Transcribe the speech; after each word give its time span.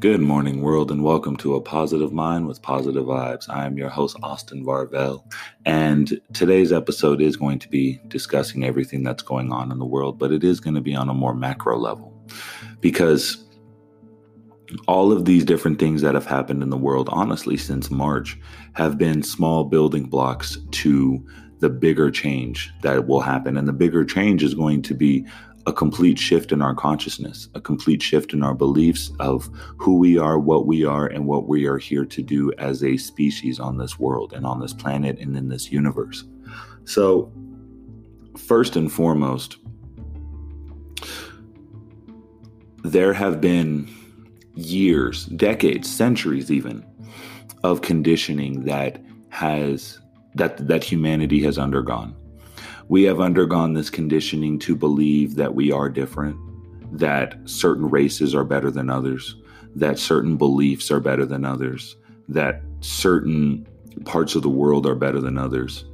Good 0.00 0.22
morning, 0.22 0.62
world, 0.62 0.90
and 0.90 1.04
welcome 1.04 1.36
to 1.36 1.56
A 1.56 1.60
Positive 1.60 2.10
Mind 2.10 2.46
with 2.48 2.62
Positive 2.62 3.04
Vibes. 3.04 3.50
I 3.50 3.66
am 3.66 3.76
your 3.76 3.90
host, 3.90 4.16
Austin 4.22 4.64
Varvel, 4.64 5.30
and 5.66 6.18
today's 6.32 6.72
episode 6.72 7.20
is 7.20 7.36
going 7.36 7.58
to 7.58 7.68
be 7.68 8.00
discussing 8.08 8.64
everything 8.64 9.02
that's 9.02 9.22
going 9.22 9.52
on 9.52 9.70
in 9.70 9.78
the 9.78 9.84
world, 9.84 10.18
but 10.18 10.32
it 10.32 10.42
is 10.42 10.58
going 10.58 10.72
to 10.72 10.80
be 10.80 10.94
on 10.94 11.10
a 11.10 11.14
more 11.14 11.34
macro 11.34 11.76
level 11.76 12.18
because 12.80 13.44
all 14.88 15.12
of 15.12 15.26
these 15.26 15.44
different 15.44 15.78
things 15.78 16.00
that 16.00 16.14
have 16.14 16.24
happened 16.24 16.62
in 16.62 16.70
the 16.70 16.78
world, 16.78 17.10
honestly, 17.12 17.58
since 17.58 17.90
March, 17.90 18.38
have 18.72 18.96
been 18.96 19.22
small 19.22 19.64
building 19.64 20.04
blocks 20.04 20.56
to 20.70 21.22
the 21.58 21.68
bigger 21.68 22.10
change 22.10 22.72
that 22.80 23.06
will 23.06 23.20
happen. 23.20 23.58
And 23.58 23.68
the 23.68 23.74
bigger 23.74 24.06
change 24.06 24.42
is 24.42 24.54
going 24.54 24.80
to 24.80 24.94
be 24.94 25.26
a 25.66 25.72
complete 25.72 26.18
shift 26.18 26.52
in 26.52 26.62
our 26.62 26.74
consciousness, 26.74 27.48
a 27.54 27.60
complete 27.60 28.02
shift 28.02 28.32
in 28.32 28.42
our 28.42 28.54
beliefs 28.54 29.12
of 29.20 29.50
who 29.76 29.98
we 29.98 30.18
are, 30.18 30.38
what 30.38 30.66
we 30.66 30.84
are, 30.84 31.06
and 31.06 31.26
what 31.26 31.46
we 31.46 31.66
are 31.66 31.78
here 31.78 32.04
to 32.04 32.22
do 32.22 32.52
as 32.58 32.82
a 32.82 32.96
species 32.96 33.60
on 33.60 33.76
this 33.76 33.98
world 33.98 34.32
and 34.32 34.46
on 34.46 34.60
this 34.60 34.72
planet 34.72 35.18
and 35.18 35.36
in 35.36 35.48
this 35.48 35.70
universe. 35.70 36.24
So, 36.84 37.30
first 38.36 38.76
and 38.76 38.90
foremost, 38.90 39.56
there 42.82 43.12
have 43.12 43.40
been 43.40 43.88
years, 44.54 45.26
decades, 45.26 45.94
centuries 45.94 46.50
even 46.50 46.84
of 47.62 47.82
conditioning 47.82 48.64
that 48.64 49.02
has 49.28 49.98
that 50.34 50.66
that 50.66 50.82
humanity 50.82 51.42
has 51.42 51.58
undergone 51.58 52.14
we 52.90 53.04
have 53.04 53.20
undergone 53.20 53.72
this 53.72 53.88
conditioning 53.88 54.58
to 54.58 54.74
believe 54.74 55.36
that 55.36 55.54
we 55.54 55.70
are 55.70 55.88
different, 55.88 56.36
that 56.98 57.38
certain 57.44 57.88
races 57.88 58.34
are 58.34 58.42
better 58.42 58.68
than 58.68 58.90
others, 58.90 59.36
that 59.76 59.96
certain 59.96 60.36
beliefs 60.36 60.90
are 60.90 60.98
better 60.98 61.24
than 61.24 61.44
others, 61.44 61.96
that 62.28 62.62
certain 62.80 63.64
parts 64.04 64.34
of 64.34 64.42
the 64.42 64.48
world 64.48 64.88
are 64.88 64.96
better 64.96 65.20
than 65.20 65.38
others. 65.38 65.84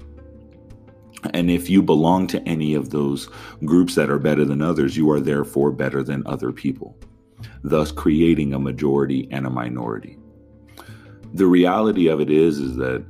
And 1.34 1.51
if 1.51 1.69
you 1.69 1.83
belong 1.83 2.29
to 2.29 2.43
any 2.48 2.73
of 2.73 2.89
those 2.89 3.28
groups 3.67 3.95
that 3.97 4.09
are 4.09 4.19
better 4.19 4.47
than 4.47 4.62
others, 4.62 4.97
you 4.97 5.11
are 5.11 5.21
therefore 5.21 5.73
better 5.73 6.03
than 6.03 6.27
other 6.27 6.51
people, 6.51 6.97
thus 7.62 7.93
creating 7.93 8.55
a 8.55 8.59
majority 8.59 9.28
and 9.31 9.47
a 9.47 9.51
minority. 9.51 10.17
The 11.34 11.47
reality 11.47 12.06
of 12.06 12.23
it 12.23 12.31
is 12.31 12.59
is 12.59 12.77
that 12.77 13.05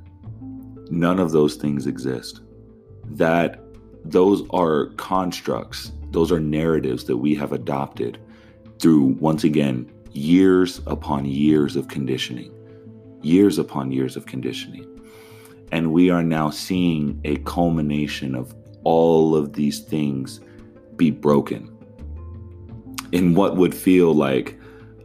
none 0.90 1.20
of 1.20 1.30
those 1.30 1.54
things 1.54 1.86
exist. 1.86 2.40
That 3.04 3.60
those 4.10 4.42
are 4.50 4.86
constructs, 4.96 5.92
those 6.10 6.30
are 6.32 6.40
narratives 6.40 7.04
that 7.04 7.16
we 7.16 7.34
have 7.34 7.52
adopted 7.52 8.18
through, 8.78 9.16
once 9.20 9.44
again, 9.44 9.90
years 10.12 10.80
upon 10.86 11.24
years 11.24 11.76
of 11.76 11.88
conditioning, 11.88 12.52
years 13.22 13.58
upon 13.58 13.92
years 13.92 14.16
of 14.16 14.26
conditioning. 14.26 14.84
And 15.72 15.92
we 15.92 16.10
are 16.10 16.22
now 16.22 16.50
seeing 16.50 17.20
a 17.24 17.36
culmination 17.38 18.34
of 18.34 18.54
all 18.84 19.34
of 19.34 19.54
these 19.54 19.80
things 19.80 20.40
be 20.96 21.10
broken 21.10 21.76
in 23.12 23.34
what 23.34 23.56
would 23.56 23.74
feel 23.74 24.14
like 24.14 24.58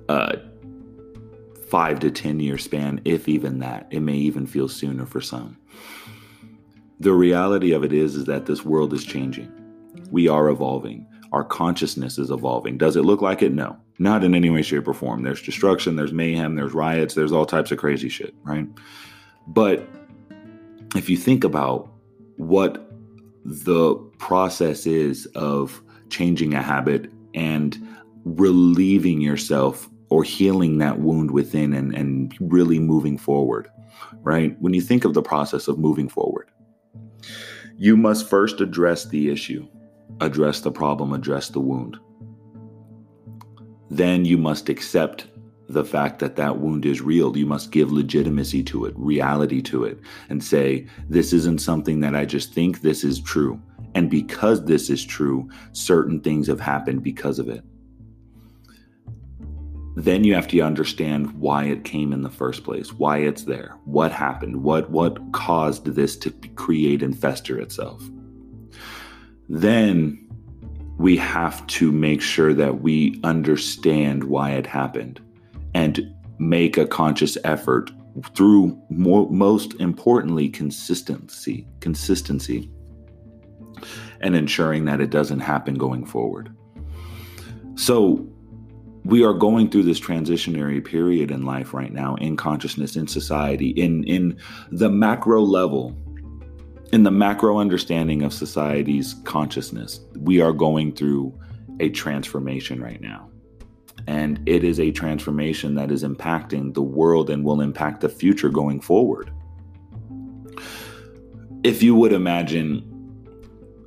a 0.07 0.37
five 1.67 1.99
to 2.01 2.11
10 2.11 2.39
year 2.39 2.57
span, 2.57 3.01
if 3.05 3.27
even 3.27 3.59
that. 3.59 3.87
It 3.89 4.01
may 4.01 4.15
even 4.15 4.45
feel 4.45 4.67
sooner 4.67 5.05
for 5.05 5.21
some 5.21 5.57
the 7.01 7.13
reality 7.13 7.71
of 7.71 7.83
it 7.83 7.93
is 7.93 8.15
is 8.15 8.25
that 8.25 8.45
this 8.45 8.63
world 8.63 8.93
is 8.93 9.03
changing. 9.03 9.51
We 10.11 10.27
are 10.27 10.49
evolving. 10.49 11.07
Our 11.31 11.43
consciousness 11.43 12.19
is 12.19 12.29
evolving. 12.29 12.77
Does 12.77 12.95
it 12.95 13.01
look 13.01 13.21
like 13.23 13.41
it? 13.41 13.53
No. 13.53 13.75
Not 13.97 14.23
in 14.23 14.35
any 14.35 14.51
way, 14.51 14.61
shape, 14.61 14.87
or 14.87 14.93
form. 14.93 15.23
There's 15.23 15.41
destruction, 15.41 15.95
there's 15.95 16.13
mayhem, 16.13 16.55
there's 16.55 16.73
riots, 16.73 17.15
there's 17.15 17.31
all 17.31 17.47
types 17.47 17.71
of 17.71 17.79
crazy 17.79 18.07
shit, 18.07 18.35
right? 18.43 18.67
But 19.47 19.87
if 20.95 21.09
you 21.09 21.17
think 21.17 21.43
about 21.43 21.91
what 22.37 22.91
the 23.45 23.95
process 24.19 24.85
is 24.85 25.25
of 25.27 25.81
changing 26.09 26.53
a 26.53 26.61
habit 26.61 27.11
and 27.33 27.79
relieving 28.25 29.21
yourself 29.21 29.89
or 30.09 30.23
healing 30.23 30.77
that 30.79 30.99
wound 30.99 31.31
within 31.31 31.73
and, 31.73 31.95
and 31.95 32.35
really 32.39 32.77
moving 32.77 33.17
forward, 33.17 33.71
right? 34.21 34.55
When 34.61 34.75
you 34.75 34.81
think 34.81 35.03
of 35.03 35.15
the 35.15 35.23
process 35.23 35.67
of 35.67 35.79
moving 35.79 36.07
forward, 36.07 36.51
you 37.77 37.97
must 37.97 38.29
first 38.29 38.61
address 38.61 39.05
the 39.05 39.29
issue, 39.29 39.67
address 40.19 40.61
the 40.61 40.71
problem, 40.71 41.13
address 41.13 41.49
the 41.49 41.59
wound. 41.59 41.97
Then 43.89 44.25
you 44.25 44.37
must 44.37 44.69
accept 44.69 45.27
the 45.67 45.85
fact 45.85 46.19
that 46.19 46.35
that 46.35 46.59
wound 46.59 46.85
is 46.85 47.01
real. 47.01 47.35
You 47.35 47.45
must 47.45 47.71
give 47.71 47.91
legitimacy 47.91 48.63
to 48.63 48.85
it, 48.85 48.93
reality 48.97 49.61
to 49.63 49.83
it, 49.85 49.99
and 50.29 50.43
say, 50.43 50.87
this 51.09 51.33
isn't 51.33 51.61
something 51.61 52.01
that 52.01 52.15
I 52.15 52.25
just 52.25 52.53
think 52.53 52.81
this 52.81 53.03
is 53.03 53.21
true. 53.21 53.61
And 53.95 54.09
because 54.09 54.65
this 54.65 54.89
is 54.89 55.05
true, 55.05 55.49
certain 55.73 56.21
things 56.21 56.47
have 56.47 56.59
happened 56.59 57.03
because 57.03 57.39
of 57.39 57.49
it 57.49 57.63
then 59.95 60.23
you 60.23 60.33
have 60.33 60.47
to 60.47 60.59
understand 60.61 61.31
why 61.33 61.65
it 61.65 61.83
came 61.83 62.13
in 62.13 62.21
the 62.21 62.29
first 62.29 62.63
place, 62.63 62.93
why 62.93 63.17
it's 63.17 63.43
there, 63.43 63.75
what 63.85 64.11
happened, 64.11 64.63
what 64.63 64.89
what 64.89 65.19
caused 65.33 65.85
this 65.85 66.15
to 66.17 66.31
create 66.55 67.03
and 67.03 67.17
fester 67.17 67.59
itself. 67.59 68.01
Then 69.49 70.29
we 70.97 71.17
have 71.17 71.65
to 71.67 71.91
make 71.91 72.21
sure 72.21 72.53
that 72.53 72.81
we 72.81 73.19
understand 73.23 74.23
why 74.23 74.51
it 74.51 74.67
happened 74.67 75.19
and 75.73 76.13
make 76.37 76.77
a 76.77 76.87
conscious 76.87 77.37
effort 77.43 77.91
through 78.35 78.79
more, 78.89 79.29
most 79.29 79.73
importantly 79.75 80.49
consistency 80.49 81.67
consistency 81.79 82.69
and 84.19 84.35
ensuring 84.35 84.85
that 84.85 85.01
it 85.01 85.09
doesn't 85.09 85.39
happen 85.39 85.75
going 85.75 86.05
forward 86.05 86.53
so 87.75 88.27
we 89.03 89.23
are 89.23 89.33
going 89.33 89.69
through 89.69 89.83
this 89.83 89.99
transitionary 89.99 90.83
period 90.83 91.31
in 91.31 91.45
life 91.45 91.73
right 91.73 91.91
now 91.91 92.15
in 92.15 92.37
consciousness 92.37 92.95
in 92.95 93.07
society 93.07 93.69
in 93.69 94.03
in 94.03 94.37
the 94.71 94.89
macro 94.89 95.41
level 95.41 95.95
in 96.93 97.03
the 97.03 97.11
macro 97.11 97.57
understanding 97.57 98.21
of 98.21 98.33
society's 98.33 99.15
consciousness 99.23 100.01
we 100.17 100.39
are 100.41 100.53
going 100.53 100.93
through 100.93 101.33
a 101.81 101.89
transformation 101.89 102.81
right 102.81 103.01
now. 103.01 103.29
And 104.07 104.41
it 104.47 104.63
is 104.63 104.79
a 104.79 104.91
transformation 104.91 105.75
that 105.75 105.91
is 105.91 106.03
impacting 106.03 106.73
the 106.73 106.81
world 106.81 107.29
and 107.29 107.43
will 107.43 107.59
impact 107.59 108.01
the 108.01 108.09
future 108.09 108.49
going 108.49 108.79
forward. 108.79 109.31
If 111.63 111.83
you 111.83 111.95
would 111.95 112.13
imagine 112.13 112.87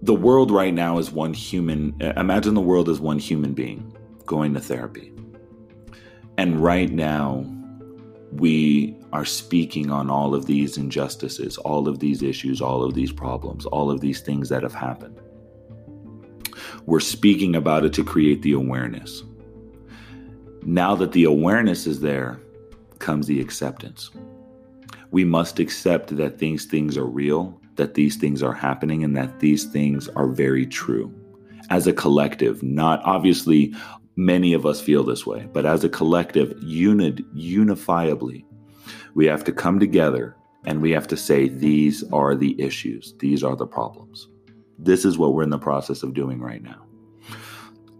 the 0.03 0.15
world 0.15 0.51
right 0.51 0.75
now 0.75 0.99
is 0.99 1.11
one 1.11 1.33
human 1.33 1.97
imagine 2.01 2.55
the 2.55 2.61
world 2.61 2.89
as 2.89 3.01
one 3.01 3.19
human 3.19 3.55
being 3.55 3.94
going 4.27 4.55
to 4.55 4.61
therapy. 4.61 5.13
And 6.39 6.61
right 6.61 6.91
now, 6.91 7.45
we 8.33 8.97
are 9.13 9.25
speaking 9.25 9.91
on 9.91 10.11
all 10.11 10.35
of 10.35 10.47
these 10.47 10.77
injustices, 10.77 11.57
all 11.59 11.89
of 11.89 12.01
these 12.01 12.23
issues, 12.23 12.61
all 12.61 12.83
of 12.83 12.95
these 12.95 13.13
problems, 13.13 13.65
all 13.67 13.91
of 13.91 14.01
these 14.01 14.21
things 14.21 14.49
that 14.49 14.63
have 14.63 14.75
happened. 14.75 15.21
We're 16.87 17.01
speaking 17.01 17.55
about 17.55 17.85
it 17.85 17.93
to 17.95 18.05
create 18.05 18.43
the 18.43 18.53
awareness. 18.53 19.23
Now 20.63 20.95
that 20.97 21.13
the 21.13 21.25
awareness 21.25 21.87
is 21.87 22.01
there, 22.01 22.41
comes 22.99 23.27
the 23.27 23.41
acceptance. 23.41 24.11
We 25.11 25.25
must 25.25 25.61
accept 25.61 26.17
that 26.17 26.39
these 26.39 26.65
things 26.65 26.97
are 26.97 27.07
real, 27.07 27.61
that 27.77 27.95
these 27.95 28.17
things 28.17 28.43
are 28.43 28.53
happening, 28.53 29.05
and 29.05 29.17
that 29.17 29.41
these 29.41 29.65
things 29.65 30.09
are 30.09 30.29
very 30.29 30.67
true. 30.67 31.13
As 31.71 31.87
a 31.87 31.93
collective, 31.93 32.63
not 32.63 33.01
obviously 33.05 33.75
Many 34.17 34.53
of 34.53 34.65
us 34.65 34.81
feel 34.81 35.03
this 35.03 35.27
way, 35.27 35.49
but 35.53 35.67
as 35.67 35.83
a 35.83 35.89
collective, 35.89 36.55
unit, 36.63 37.21
unifiably, 37.33 38.47
we 39.15 39.27
have 39.27 39.45
to 39.45 39.53
come 39.53 39.81
together 39.81 40.37
and 40.67 40.81
we 40.81 40.93
have 40.93 41.09
to 41.09 41.17
say, 41.17 41.49
these 41.49 42.05
are 42.13 42.35
the 42.35 42.61
issues, 42.61 43.15
these 43.19 43.43
are 43.43 43.57
the 43.57 43.67
problems. 43.67 44.29
This 44.79 45.05
is 45.05 45.19
what 45.19 45.35
we're 45.35 45.43
in 45.43 45.51
the 45.51 45.59
process 45.59 46.03
of 46.03 46.15
doing 46.15 46.41
right 46.41 46.63
now. 46.63 46.87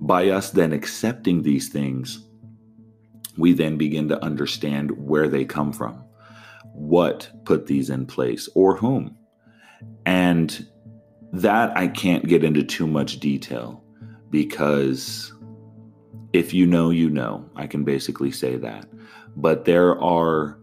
By 0.01 0.31
us 0.31 0.51
then 0.51 0.73
accepting 0.73 1.43
these 1.43 1.69
things, 1.69 2.27
we 3.37 3.53
then 3.53 3.77
begin 3.77 4.09
to 4.09 4.25
understand 4.25 4.91
where 4.93 5.29
they 5.29 5.45
come 5.45 5.73
from, 5.73 6.05
what 6.73 7.29
put 7.45 7.67
these 7.67 7.91
in 7.91 8.07
place, 8.07 8.49
or 8.55 8.77
whom. 8.77 9.17
And 10.07 10.67
that 11.33 11.77
I 11.77 11.89
can't 11.89 12.29
get 12.29 12.45
into 12.45 12.63
too 12.63 12.87
much 12.87 13.19
detail 13.19 13.83
because 14.31 15.33
if 16.35 16.53
you 16.53 16.67
know, 16.67 16.91
you 16.91 17.09
know. 17.09 17.49
I 17.57 17.67
can 17.67 17.85
basically 17.85 18.33
say 18.33 18.57
that. 18.57 18.87
But 19.37 19.65
there 19.65 19.99
are 20.03 20.59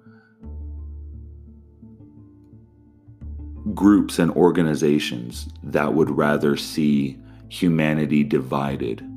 groups 3.73 4.19
and 4.19 4.31
organizations 4.31 5.47
that 5.63 5.94
would 5.94 6.09
rather 6.09 6.57
see 6.57 7.18
humanity 7.50 8.23
divided 8.23 9.07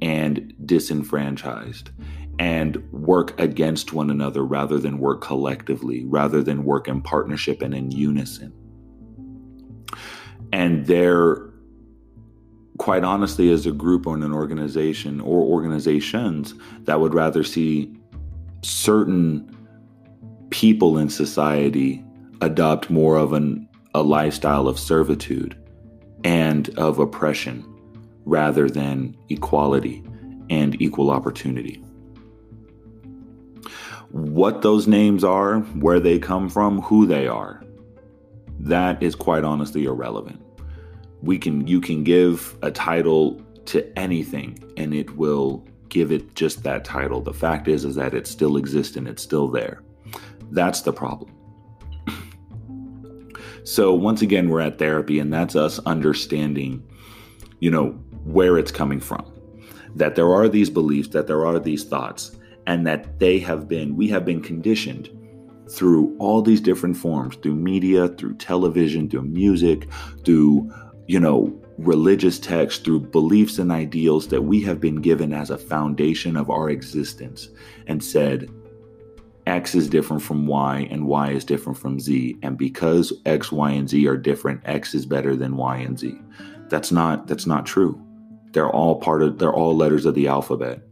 and 0.00 0.54
disenfranchised 0.64 1.90
and 2.38 2.76
work 2.92 3.38
against 3.40 3.92
one 3.92 4.10
another 4.10 4.44
rather 4.44 4.78
than 4.78 4.98
work 4.98 5.22
collectively, 5.22 6.04
rather 6.04 6.42
than 6.42 6.64
work 6.64 6.86
in 6.86 7.00
partnership 7.00 7.62
and 7.62 7.74
in 7.74 7.90
unison. 7.90 8.52
And 10.52 10.86
there, 10.86 11.50
quite 12.86 13.02
honestly, 13.02 13.50
as 13.50 13.66
a 13.66 13.72
group 13.72 14.06
or 14.06 14.14
an 14.14 14.32
organization 14.32 15.20
or 15.20 15.40
organizations 15.40 16.54
that 16.84 17.00
would 17.00 17.14
rather 17.14 17.42
see 17.42 17.92
certain 18.62 19.44
people 20.50 20.96
in 20.96 21.08
society 21.08 22.04
adopt 22.42 22.88
more 22.88 23.16
of 23.16 23.32
an, 23.32 23.68
a 23.92 24.04
lifestyle 24.04 24.68
of 24.68 24.78
servitude 24.78 25.58
and 26.22 26.68
of 26.78 27.00
oppression 27.00 27.66
rather 28.24 28.70
than 28.70 29.16
equality 29.30 30.00
and 30.48 30.80
equal 30.80 31.10
opportunity. 31.10 31.82
What 34.10 34.62
those 34.62 34.86
names 34.86 35.24
are, 35.24 35.58
where 35.58 35.98
they 35.98 36.20
come 36.20 36.48
from, 36.48 36.82
who 36.82 37.04
they 37.04 37.26
are, 37.26 37.64
that 38.60 39.02
is 39.02 39.16
quite 39.16 39.42
honestly 39.42 39.86
irrelevant. 39.86 40.45
We 41.22 41.38
can 41.38 41.66
you 41.66 41.80
can 41.80 42.04
give 42.04 42.56
a 42.62 42.70
title 42.70 43.40
to 43.66 43.98
anything 43.98 44.58
and 44.76 44.94
it 44.94 45.16
will 45.16 45.66
give 45.88 46.12
it 46.12 46.34
just 46.34 46.62
that 46.64 46.84
title. 46.84 47.20
The 47.20 47.34
fact 47.34 47.68
is 47.68 47.84
is 47.84 47.94
that 47.96 48.14
it 48.14 48.26
still 48.26 48.56
exists 48.56 48.96
and 48.96 49.08
it's 49.08 49.22
still 49.22 49.48
there. 49.48 49.82
That's 50.50 50.82
the 50.82 50.92
problem. 50.92 51.32
so 53.64 53.94
once 53.94 54.22
again 54.22 54.48
we're 54.48 54.60
at 54.60 54.78
therapy 54.78 55.18
and 55.18 55.32
that's 55.32 55.56
us 55.56 55.78
understanding 55.80 56.82
you 57.60 57.70
know 57.70 57.90
where 58.24 58.58
it's 58.58 58.72
coming 58.72 59.00
from. 59.00 59.32
That 59.94 60.14
there 60.14 60.32
are 60.34 60.48
these 60.48 60.68
beliefs, 60.68 61.08
that 61.08 61.26
there 61.26 61.46
are 61.46 61.58
these 61.58 61.84
thoughts 61.84 62.36
and 62.66 62.86
that 62.86 63.18
they 63.18 63.38
have 63.38 63.68
been, 63.68 63.96
we 63.96 64.08
have 64.08 64.24
been 64.24 64.42
conditioned 64.42 65.10
through 65.70 66.16
all 66.18 66.42
these 66.42 66.60
different 66.60 66.96
forms 66.96 67.36
through 67.36 67.54
media, 67.56 68.08
through 68.08 68.34
television, 68.34 69.08
through 69.08 69.22
music, 69.22 69.88
through, 70.24 70.72
you 71.06 71.20
know, 71.20 71.54
religious 71.78 72.38
texts, 72.38 72.82
through 72.82 73.00
beliefs 73.00 73.58
and 73.58 73.70
ideals 73.70 74.28
that 74.28 74.42
we 74.42 74.60
have 74.62 74.80
been 74.80 74.96
given 74.96 75.32
as 75.32 75.50
a 75.50 75.58
foundation 75.58 76.36
of 76.36 76.50
our 76.50 76.70
existence 76.70 77.48
and 77.86 78.02
said, 78.02 78.48
X 79.46 79.74
is 79.76 79.88
different 79.88 80.22
from 80.22 80.46
Y 80.46 80.88
and 80.90 81.06
Y 81.06 81.30
is 81.30 81.44
different 81.44 81.78
from 81.78 82.00
Z. 82.00 82.36
And 82.42 82.58
because 82.58 83.12
X, 83.26 83.52
Y, 83.52 83.70
and 83.70 83.88
Z 83.88 84.06
are 84.08 84.16
different, 84.16 84.60
X 84.64 84.94
is 84.94 85.06
better 85.06 85.36
than 85.36 85.56
Y 85.56 85.76
and 85.76 85.98
Z. 85.98 86.18
That's 86.68 86.90
not 86.90 87.28
that's 87.28 87.46
not 87.46 87.64
true. 87.64 88.00
They're 88.52 88.70
all 88.70 88.96
part 89.00 89.22
of 89.22 89.38
they're 89.38 89.52
all 89.52 89.76
letters 89.76 90.04
of 90.04 90.14
the 90.14 90.26
alphabet. 90.26 90.82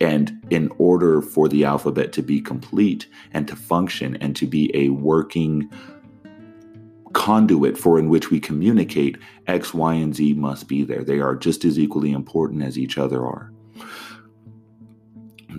And 0.00 0.42
in 0.48 0.70
order 0.78 1.20
for 1.20 1.48
the 1.48 1.64
alphabet 1.64 2.12
to 2.12 2.22
be 2.22 2.40
complete 2.40 3.08
and 3.32 3.46
to 3.48 3.56
function 3.56 4.16
and 4.16 4.34
to 4.36 4.46
be 4.46 4.70
a 4.74 4.90
working 4.90 5.70
conduit 7.12 7.78
for 7.78 7.98
in 7.98 8.08
which 8.08 8.30
we 8.30 8.40
communicate, 8.40 9.18
X, 9.46 9.72
Y, 9.72 9.94
and 9.94 10.14
Z 10.14 10.34
must 10.34 10.68
be 10.68 10.84
there. 10.84 11.04
They 11.04 11.20
are 11.20 11.36
just 11.36 11.64
as 11.64 11.78
equally 11.78 12.12
important 12.12 12.62
as 12.62 12.78
each 12.78 12.98
other 12.98 13.24
are. 13.24 13.52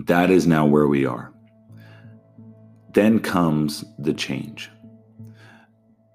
That 0.06 0.30
is 0.30 0.46
now 0.46 0.66
where 0.66 0.86
we 0.86 1.04
are. 1.04 1.32
Then 2.92 3.20
comes 3.20 3.84
the 3.98 4.14
change. 4.14 4.70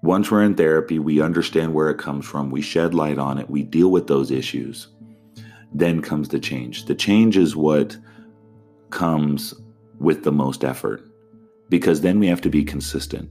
Once 0.02 0.30
we're 0.30 0.42
in 0.42 0.54
therapy, 0.54 0.98
we 0.98 1.20
understand 1.20 1.74
where 1.74 1.90
it 1.90 1.98
comes 1.98 2.24
from, 2.24 2.50
we 2.50 2.62
shed 2.62 2.94
light 2.94 3.18
on 3.18 3.38
it, 3.38 3.50
we 3.50 3.62
deal 3.62 3.90
with 3.90 4.06
those 4.06 4.30
issues. 4.30 4.88
Then 5.72 6.00
comes 6.00 6.28
the 6.28 6.38
change. 6.38 6.84
The 6.84 6.94
change 6.94 7.36
is 7.36 7.56
what 7.56 7.96
comes 8.90 9.52
with 9.98 10.22
the 10.22 10.32
most 10.32 10.64
effort 10.64 11.10
because 11.68 12.00
then 12.00 12.18
we 12.18 12.26
have 12.26 12.40
to 12.42 12.50
be 12.50 12.64
consistent. 12.64 13.30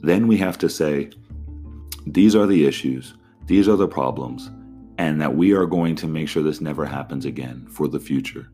Then 0.00 0.26
we 0.26 0.36
have 0.38 0.58
to 0.58 0.68
say, 0.68 1.10
these 2.06 2.36
are 2.36 2.46
the 2.46 2.66
issues, 2.66 3.14
these 3.46 3.68
are 3.68 3.76
the 3.76 3.88
problems, 3.88 4.50
and 4.98 5.20
that 5.20 5.36
we 5.36 5.52
are 5.52 5.66
going 5.66 5.96
to 5.96 6.06
make 6.06 6.28
sure 6.28 6.42
this 6.42 6.60
never 6.60 6.86
happens 6.86 7.24
again 7.24 7.66
for 7.68 7.88
the 7.88 8.00
future. 8.00 8.48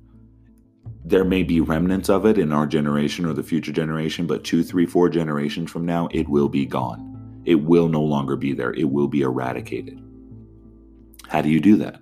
There 1.04 1.25
may 1.25 1.43
be 1.43 1.60
remnants 1.60 2.08
of 2.08 2.26
it 2.26 2.38
in 2.38 2.52
our 2.52 2.66
generation 2.66 3.26
or 3.26 3.32
the 3.32 3.43
future 3.43 3.72
generation, 3.72 4.26
but 4.26 4.44
two, 4.44 4.62
three, 4.62 4.87
four 4.87 5.08
generations 5.08 5.70
from 5.70 5.84
now, 5.84 6.08
it 6.12 6.28
will 6.28 6.49
be 6.49 6.64
gone. 6.64 7.43
It 7.44 7.56
will 7.56 7.88
no 7.88 8.02
longer 8.02 8.37
be 8.37 8.52
there. 8.52 8.72
It 8.72 8.90
will 8.90 9.08
be 9.08 9.22
eradicated. 9.22 10.00
How 11.28 11.43
do 11.43 11.48
you 11.48 11.60
do 11.60 11.76
that? 11.76 12.00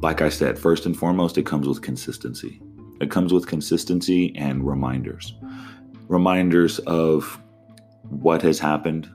Like 0.00 0.22
I 0.22 0.28
said, 0.28 0.58
first 0.58 0.86
and 0.86 0.96
foremost, 0.96 1.38
it 1.38 1.46
comes 1.46 1.68
with 1.68 1.82
consistency. 1.82 2.60
It 3.00 3.10
comes 3.10 3.32
with 3.32 3.46
consistency 3.46 4.34
and 4.36 4.66
reminders. 4.66 5.34
Reminders 6.08 6.78
of 6.80 7.40
what 8.08 8.42
has 8.42 8.58
happened, 8.58 9.08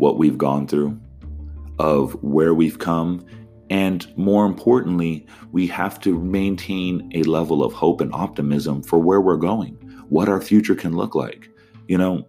what 0.00 0.16
we've 0.16 0.38
gone 0.38 0.66
through, 0.66 0.98
of 1.78 2.12
where 2.22 2.54
we've 2.54 2.78
come, 2.78 3.24
and 3.68 4.06
more 4.16 4.46
importantly, 4.46 5.26
we 5.52 5.66
have 5.68 6.00
to 6.00 6.18
maintain 6.18 7.10
a 7.14 7.22
level 7.22 7.62
of 7.62 7.72
hope 7.72 8.00
and 8.00 8.12
optimism 8.12 8.82
for 8.82 8.98
where 8.98 9.20
we're 9.20 9.36
going, 9.36 9.74
what 10.08 10.28
our 10.28 10.40
future 10.40 10.74
can 10.74 10.96
look 10.96 11.14
like. 11.14 11.48
You 11.86 11.98
know, 11.98 12.26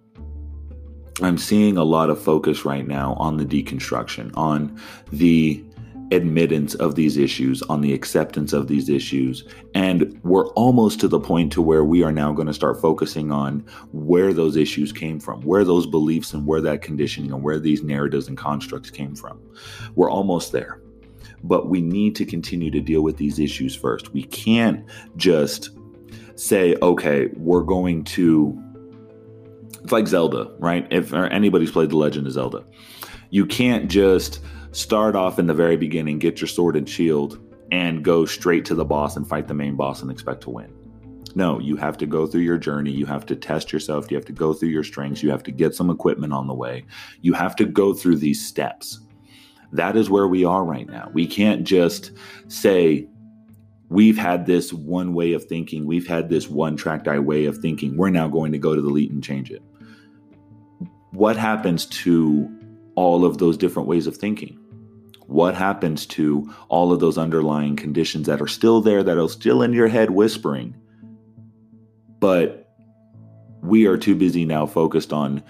I'm 1.22 1.38
seeing 1.38 1.78
a 1.78 1.84
lot 1.84 2.10
of 2.10 2.22
focus 2.22 2.66
right 2.66 2.86
now 2.86 3.14
on 3.14 3.38
the 3.38 3.46
deconstruction, 3.46 4.32
on 4.36 4.80
the 5.12 5.64
admittance 6.12 6.76
of 6.76 6.96
these 6.96 7.18
issues, 7.18 7.62
on 7.64 7.82
the 7.82 7.94
acceptance 7.94 8.54
of 8.54 8.68
these 8.68 8.90
issues. 8.90 9.46
And 9.74 10.20
we're 10.24 10.48
almost 10.50 11.00
to 11.02 11.08
the 11.08 11.20
point 11.20 11.52
to 11.54 11.62
where 11.62 11.84
we 11.84 12.04
are 12.04 12.12
now 12.12 12.34
going 12.34 12.48
to 12.48 12.54
start 12.54 12.82
focusing 12.82 13.32
on 13.32 13.66
where 13.92 14.34
those 14.34 14.56
issues 14.56 14.92
came 14.92 15.20
from, 15.20 15.42
where 15.42 15.64
those 15.64 15.88
beliefs 15.88 16.34
and 16.34 16.46
where 16.46 16.62
that 16.62 16.82
conditioning 16.82 17.32
and 17.32 17.44
where 17.44 17.60
these 17.60 17.84
narratives 17.84 18.28
and 18.28 18.38
constructs 18.38 18.90
came 18.90 19.16
from. 19.16 19.40
We're 19.96 20.12
almost 20.12 20.52
there. 20.52 20.82
But 21.44 21.70
we 21.70 21.82
need 21.82 22.16
to 22.18 22.26
continue 22.26 22.70
to 22.72 22.82
deal 22.82 23.02
with 23.02 23.18
these 23.18 23.40
issues 23.40 23.76
first. 23.76 24.14
We 24.14 24.24
can't 24.24 24.86
just 25.18 25.72
say, 26.36 26.76
okay, 26.82 27.30
we're 27.36 27.64
going 27.64 28.04
to 28.04 28.62
it's 29.84 29.92
like 29.92 30.08
Zelda, 30.08 30.52
right? 30.60 30.88
If 30.92 31.12
anybody's 31.14 31.72
played 31.72 31.90
The 31.90 31.98
Legend 31.98 32.28
of 32.28 32.34
Zelda, 32.34 32.64
you 33.32 33.46
can't 33.46 33.90
just 33.90 34.40
start 34.72 35.16
off 35.16 35.40
in 35.40 35.48
the 35.48 35.54
very 35.54 35.78
beginning, 35.78 36.20
get 36.20 36.42
your 36.42 36.48
sword 36.48 36.76
and 36.76 36.88
shield, 36.88 37.40
and 37.72 38.04
go 38.04 38.26
straight 38.26 38.66
to 38.66 38.76
the 38.76 38.86
boss 38.86 39.16
and 39.16 39.28
fight 39.28 39.48
the 39.48 39.54
main 39.54 39.76
boss 39.76 40.02
and 40.02 40.12
expect 40.12 40.42
to 40.42 40.50
win. 40.50 40.74
No, 41.36 41.60
you 41.60 41.78
have 41.78 41.98
to 42.00 42.06
go 42.06 42.28
through 42.28 42.42
your 42.42 42.58
journey. 42.58 42.92
You 42.92 43.06
have 43.06 43.26
to 43.28 43.36
test 43.36 43.72
yourself. 43.72 44.12
You 44.12 44.18
have 44.18 44.26
to 44.26 44.34
go 44.34 44.54
through 44.54 44.70
your 44.70 44.84
strengths. 44.84 45.24
You 45.24 45.32
have 45.32 45.44
to 45.44 45.52
get 45.52 45.74
some 45.74 45.90
equipment 45.90 46.34
on 46.34 46.48
the 46.48 46.54
way. 46.54 46.86
You 47.22 47.34
have 47.34 47.56
to 47.58 47.66
go 47.66 47.94
through 47.94 48.18
these 48.18 48.46
steps. 48.46 49.00
That 49.72 49.96
is 49.96 50.10
where 50.10 50.28
we 50.28 50.44
are 50.44 50.66
right 50.66 50.88
now. 50.88 51.10
We 51.14 51.26
can't 51.26 51.64
just 51.64 52.12
say, 52.50 53.08
we've 53.88 54.18
had 54.18 54.46
this 54.46 54.74
one 54.74 55.14
way 55.14 55.32
of 55.32 55.46
thinking. 55.46 55.86
We've 55.86 56.08
had 56.08 56.28
this 56.28 56.50
one 56.50 56.76
tracked 56.76 57.08
eye 57.08 57.20
way 57.20 57.46
of 57.46 57.60
thinking. 57.60 57.96
We're 57.96 58.10
now 58.10 58.28
going 58.28 58.52
to 58.52 58.58
go 58.58 58.76
to 58.76 58.82
the 58.82 58.90
elite 58.90 59.12
and 59.12 59.24
change 59.24 59.52
it. 59.52 59.62
What 61.12 61.38
happens 61.38 61.86
to 61.86 62.50
all 62.96 63.24
of 63.24 63.38
those 63.38 63.56
different 63.56 63.88
ways 63.88 64.08
of 64.08 64.18
thinking? 64.18 64.61
What 65.32 65.56
happens 65.56 66.06
to 66.08 66.54
all 66.68 66.92
of 66.92 67.00
those 67.00 67.18
underlying 67.18 67.78
conditions 67.78 68.28
that 68.28 68.42
are 68.42 68.48
still 68.48 68.82
there, 68.82 69.02
that 69.02 69.18
are 69.18 69.30
still 69.30 69.62
in 69.62 69.72
your 69.72 69.88
head 69.88 70.12
whispering? 70.12 70.76
But 72.20 72.70
we 73.62 73.86
are 73.86 73.96
too 73.96 74.14
busy 74.14 74.44
now 74.44 74.66
focused 74.66 75.14
on 75.14 75.42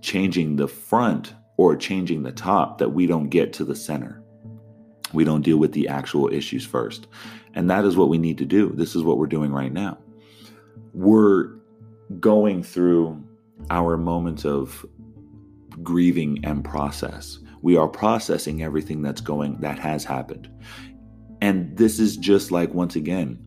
changing 0.00 0.56
the 0.56 0.66
front 0.66 1.34
or 1.56 1.76
changing 1.76 2.24
the 2.24 2.32
top 2.32 2.78
that 2.78 2.88
we 2.88 3.06
don't 3.06 3.28
get 3.28 3.52
to 3.52 3.64
the 3.64 3.76
center. 3.76 4.24
We 5.12 5.22
don't 5.22 5.42
deal 5.42 5.58
with 5.58 5.70
the 5.70 5.86
actual 5.86 6.28
issues 6.28 6.66
first. 6.66 7.06
And 7.54 7.70
that 7.70 7.84
is 7.84 7.96
what 7.96 8.08
we 8.08 8.18
need 8.18 8.38
to 8.38 8.44
do. 8.44 8.70
This 8.70 8.96
is 8.96 9.04
what 9.04 9.18
we're 9.18 9.28
doing 9.28 9.52
right 9.52 9.72
now. 9.72 9.98
We're 10.94 11.52
going 12.18 12.64
through 12.64 13.24
our 13.70 13.96
moments 13.96 14.44
of 14.44 14.84
grieving 15.80 16.44
and 16.44 16.64
process 16.64 17.38
we 17.62 17.76
are 17.76 17.88
processing 17.88 18.62
everything 18.62 19.02
that's 19.02 19.20
going 19.20 19.58
that 19.60 19.78
has 19.78 20.04
happened. 20.04 20.48
And 21.40 21.76
this 21.76 21.98
is 21.98 22.16
just 22.16 22.50
like 22.50 22.74
once 22.74 22.96
again 22.96 23.44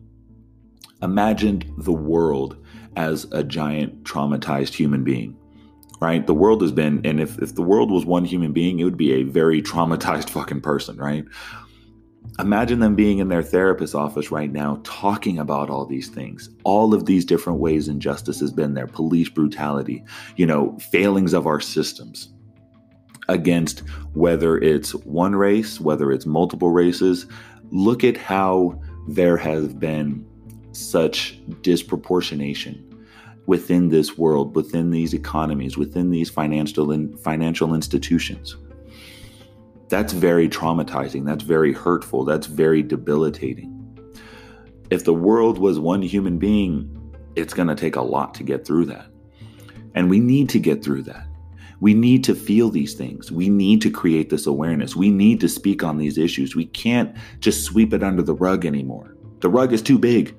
imagine 1.02 1.62
the 1.78 1.92
world 1.92 2.56
as 2.96 3.26
a 3.32 3.42
giant 3.42 4.04
traumatized 4.04 4.74
human 4.74 5.04
being 5.04 5.36
right? 6.00 6.26
The 6.26 6.34
world 6.34 6.60
has 6.60 6.72
been 6.72 7.00
and 7.04 7.20
if, 7.20 7.38
if 7.38 7.54
the 7.54 7.62
world 7.62 7.90
was 7.90 8.04
one 8.04 8.24
human 8.24 8.52
being 8.52 8.78
it 8.78 8.84
would 8.84 8.96
be 8.96 9.12
a 9.12 9.22
very 9.22 9.62
traumatized 9.62 10.30
fucking 10.30 10.60
person 10.60 10.96
right? 10.96 11.24
Imagine 12.38 12.80
them 12.80 12.94
being 12.94 13.18
in 13.18 13.28
their 13.28 13.42
therapist 13.42 13.94
office 13.94 14.30
right 14.30 14.50
now 14.50 14.80
talking 14.82 15.38
about 15.38 15.70
all 15.70 15.84
these 15.84 16.08
things. 16.08 16.48
All 16.64 16.94
of 16.94 17.04
these 17.04 17.24
different 17.24 17.60
ways 17.60 17.86
injustice 17.86 18.40
has 18.40 18.50
been 18.50 18.74
there. 18.74 18.86
Police 18.86 19.28
brutality 19.28 20.04
you 20.36 20.46
know 20.46 20.76
failings 20.78 21.32
of 21.32 21.46
our 21.46 21.60
systems 21.60 22.34
against 23.28 23.80
whether 24.14 24.58
it's 24.58 24.94
one 24.94 25.34
race, 25.34 25.80
whether 25.80 26.12
it's 26.12 26.26
multiple 26.26 26.70
races. 26.70 27.26
Look 27.70 28.04
at 28.04 28.16
how 28.16 28.80
there 29.08 29.36
has 29.36 29.72
been 29.74 30.26
such 30.72 31.40
disproportionation 31.62 32.82
within 33.46 33.88
this 33.90 34.16
world, 34.16 34.56
within 34.56 34.90
these 34.90 35.14
economies, 35.14 35.76
within 35.76 36.10
these 36.10 36.30
financial 36.30 36.90
in, 36.90 37.16
financial 37.18 37.74
institutions. 37.74 38.56
That's 39.88 40.12
very 40.12 40.48
traumatizing. 40.48 41.26
That's 41.26 41.44
very 41.44 41.72
hurtful. 41.72 42.24
That's 42.24 42.46
very 42.46 42.82
debilitating. 42.82 43.70
If 44.90 45.04
the 45.04 45.14
world 45.14 45.58
was 45.58 45.78
one 45.78 46.02
human 46.02 46.38
being, 46.38 46.90
it's 47.36 47.54
going 47.54 47.68
to 47.68 47.74
take 47.74 47.96
a 47.96 48.02
lot 48.02 48.34
to 48.34 48.42
get 48.42 48.66
through 48.66 48.86
that. 48.86 49.06
And 49.94 50.08
we 50.10 50.20
need 50.20 50.48
to 50.50 50.58
get 50.58 50.82
through 50.82 51.02
that. 51.02 51.26
We 51.80 51.94
need 51.94 52.24
to 52.24 52.34
feel 52.34 52.70
these 52.70 52.94
things. 52.94 53.30
We 53.30 53.48
need 53.48 53.82
to 53.82 53.90
create 53.90 54.30
this 54.30 54.46
awareness. 54.46 54.96
We 54.96 55.10
need 55.10 55.40
to 55.40 55.48
speak 55.48 55.82
on 55.82 55.98
these 55.98 56.18
issues. 56.18 56.56
We 56.56 56.66
can't 56.66 57.14
just 57.40 57.64
sweep 57.64 57.92
it 57.92 58.02
under 58.02 58.22
the 58.22 58.34
rug 58.34 58.64
anymore. 58.64 59.16
The 59.40 59.50
rug 59.50 59.72
is 59.72 59.82
too 59.82 59.98
big. 59.98 60.36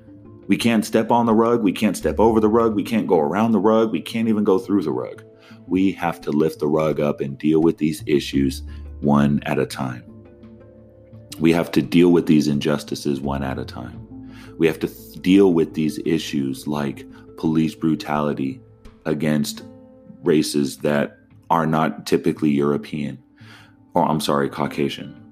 We 0.48 0.56
can't 0.56 0.84
step 0.84 1.10
on 1.10 1.26
the 1.26 1.34
rug. 1.34 1.62
We 1.62 1.72
can't 1.72 1.96
step 1.96 2.18
over 2.18 2.40
the 2.40 2.48
rug. 2.48 2.74
We 2.74 2.84
can't 2.84 3.06
go 3.06 3.18
around 3.18 3.52
the 3.52 3.60
rug. 3.60 3.92
We 3.92 4.00
can't 4.00 4.28
even 4.28 4.44
go 4.44 4.58
through 4.58 4.82
the 4.82 4.92
rug. 4.92 5.24
We 5.66 5.92
have 5.92 6.20
to 6.22 6.30
lift 6.30 6.60
the 6.60 6.68
rug 6.68 7.00
up 7.00 7.20
and 7.20 7.36
deal 7.36 7.60
with 7.60 7.78
these 7.78 8.02
issues 8.06 8.62
one 9.00 9.42
at 9.44 9.58
a 9.58 9.66
time. 9.66 10.04
We 11.38 11.52
have 11.52 11.70
to 11.72 11.82
deal 11.82 12.12
with 12.12 12.26
these 12.26 12.48
injustices 12.48 13.20
one 13.20 13.42
at 13.42 13.58
a 13.58 13.64
time. 13.64 14.02
We 14.58 14.66
have 14.66 14.78
to 14.80 14.88
th- 14.88 15.20
deal 15.20 15.52
with 15.52 15.74
these 15.74 15.98
issues 16.06 16.66
like 16.66 17.04
police 17.36 17.74
brutality 17.74 18.60
against 19.04 19.64
races 20.22 20.78
that 20.78 21.18
are 21.50 21.66
not 21.66 22.06
typically 22.06 22.50
European, 22.50 23.18
or 23.94 24.08
I'm 24.08 24.20
sorry, 24.20 24.48
Caucasian. 24.48 25.22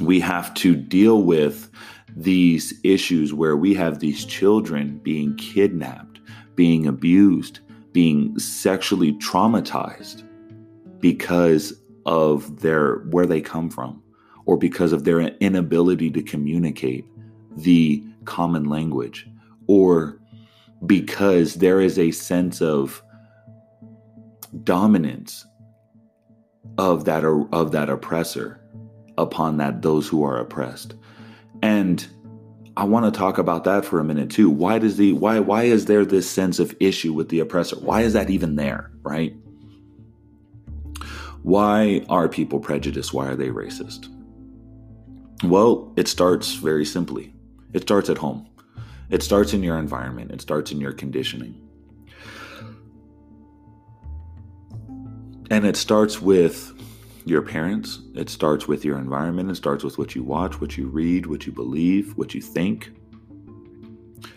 We 0.00 0.20
have 0.20 0.52
to 0.54 0.74
deal 0.76 1.22
with 1.22 1.70
these 2.14 2.74
issues 2.82 3.34
where 3.34 3.56
we 3.56 3.74
have 3.74 3.98
these 3.98 4.24
children 4.24 4.98
being 4.98 5.36
kidnapped, 5.36 6.20
being 6.54 6.86
abused, 6.86 7.60
being 7.92 8.38
sexually 8.38 9.12
traumatized 9.14 10.22
because 11.00 11.74
of 12.06 12.60
their 12.60 12.96
where 13.10 13.26
they 13.26 13.40
come 13.40 13.68
from 13.68 14.02
or 14.46 14.56
because 14.56 14.92
of 14.92 15.04
their 15.04 15.20
inability 15.20 16.10
to 16.10 16.22
communicate 16.22 17.04
the 17.56 18.02
common 18.24 18.64
language 18.64 19.28
or 19.66 20.20
because 20.86 21.54
there 21.54 21.80
is 21.80 21.98
a 21.98 22.10
sense 22.10 22.60
of 22.60 23.02
dominance 24.64 25.46
of 26.78 27.04
that 27.04 27.24
of 27.24 27.72
that 27.72 27.88
oppressor 27.88 28.60
upon 29.18 29.56
that 29.56 29.82
those 29.82 30.08
who 30.08 30.22
are 30.24 30.38
oppressed 30.38 30.94
and 31.62 32.06
I 32.78 32.84
want 32.84 33.12
to 33.12 33.18
talk 33.18 33.38
about 33.38 33.64
that 33.64 33.86
for 33.86 34.00
a 34.00 34.04
minute 34.04 34.28
too. 34.28 34.50
Why 34.50 34.78
does 34.78 34.98
the 34.98 35.14
why 35.14 35.40
why 35.40 35.62
is 35.62 35.86
there 35.86 36.04
this 36.04 36.28
sense 36.28 36.58
of 36.58 36.76
issue 36.78 37.14
with 37.14 37.30
the 37.30 37.40
oppressor? 37.40 37.76
Why 37.76 38.02
is 38.02 38.12
that 38.12 38.28
even 38.28 38.56
there, 38.56 38.90
right? 39.02 39.34
Why 41.42 42.04
are 42.10 42.28
people 42.28 42.60
prejudiced? 42.60 43.14
Why 43.14 43.28
are 43.28 43.36
they 43.36 43.48
racist? 43.48 44.12
Well, 45.44 45.92
it 45.96 46.08
starts 46.08 46.54
very 46.54 46.84
simply. 46.84 47.34
It 47.72 47.82
starts 47.82 48.10
at 48.10 48.18
home. 48.18 48.46
It 49.08 49.22
starts 49.22 49.54
in 49.54 49.62
your 49.62 49.78
environment. 49.78 50.32
It 50.32 50.40
starts 50.40 50.70
in 50.72 50.80
your 50.80 50.92
conditioning. 50.92 51.65
And 55.50 55.64
it 55.64 55.76
starts 55.76 56.20
with 56.20 56.72
your 57.24 57.42
parents, 57.42 58.00
it 58.14 58.28
starts 58.28 58.68
with 58.68 58.84
your 58.84 58.98
environment, 58.98 59.50
it 59.50 59.56
starts 59.56 59.84
with 59.84 59.98
what 59.98 60.14
you 60.14 60.22
watch, 60.22 60.60
what 60.60 60.76
you 60.76 60.86
read, 60.86 61.26
what 61.26 61.46
you 61.46 61.52
believe, 61.52 62.16
what 62.16 62.34
you 62.34 62.40
think. 62.40 62.90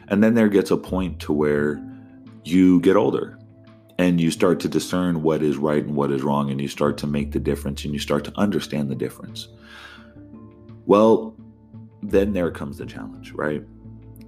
And 0.07 0.23
then 0.23 0.33
there 0.33 0.49
gets 0.49 0.71
a 0.71 0.77
point 0.77 1.19
to 1.21 1.33
where 1.33 1.81
you 2.43 2.79
get 2.81 2.95
older 2.95 3.37
and 3.99 4.19
you 4.19 4.31
start 4.31 4.59
to 4.61 4.69
discern 4.69 5.21
what 5.21 5.43
is 5.43 5.57
right 5.57 5.83
and 5.83 5.95
what 5.95 6.09
is 6.09 6.23
wrong, 6.23 6.49
and 6.49 6.61
you 6.61 6.69
start 6.69 6.97
to 6.97 7.05
make 7.05 7.31
the 7.31 7.39
difference 7.39 7.83
and 7.83 7.93
you 7.93 7.99
start 7.99 8.23
to 8.23 8.31
understand 8.37 8.89
the 8.89 8.95
difference. 8.95 9.49
Well, 10.85 11.35
then 12.01 12.31
there 12.31 12.49
comes 12.49 12.77
the 12.77 12.85
challenge, 12.85 13.33
right? 13.33 13.61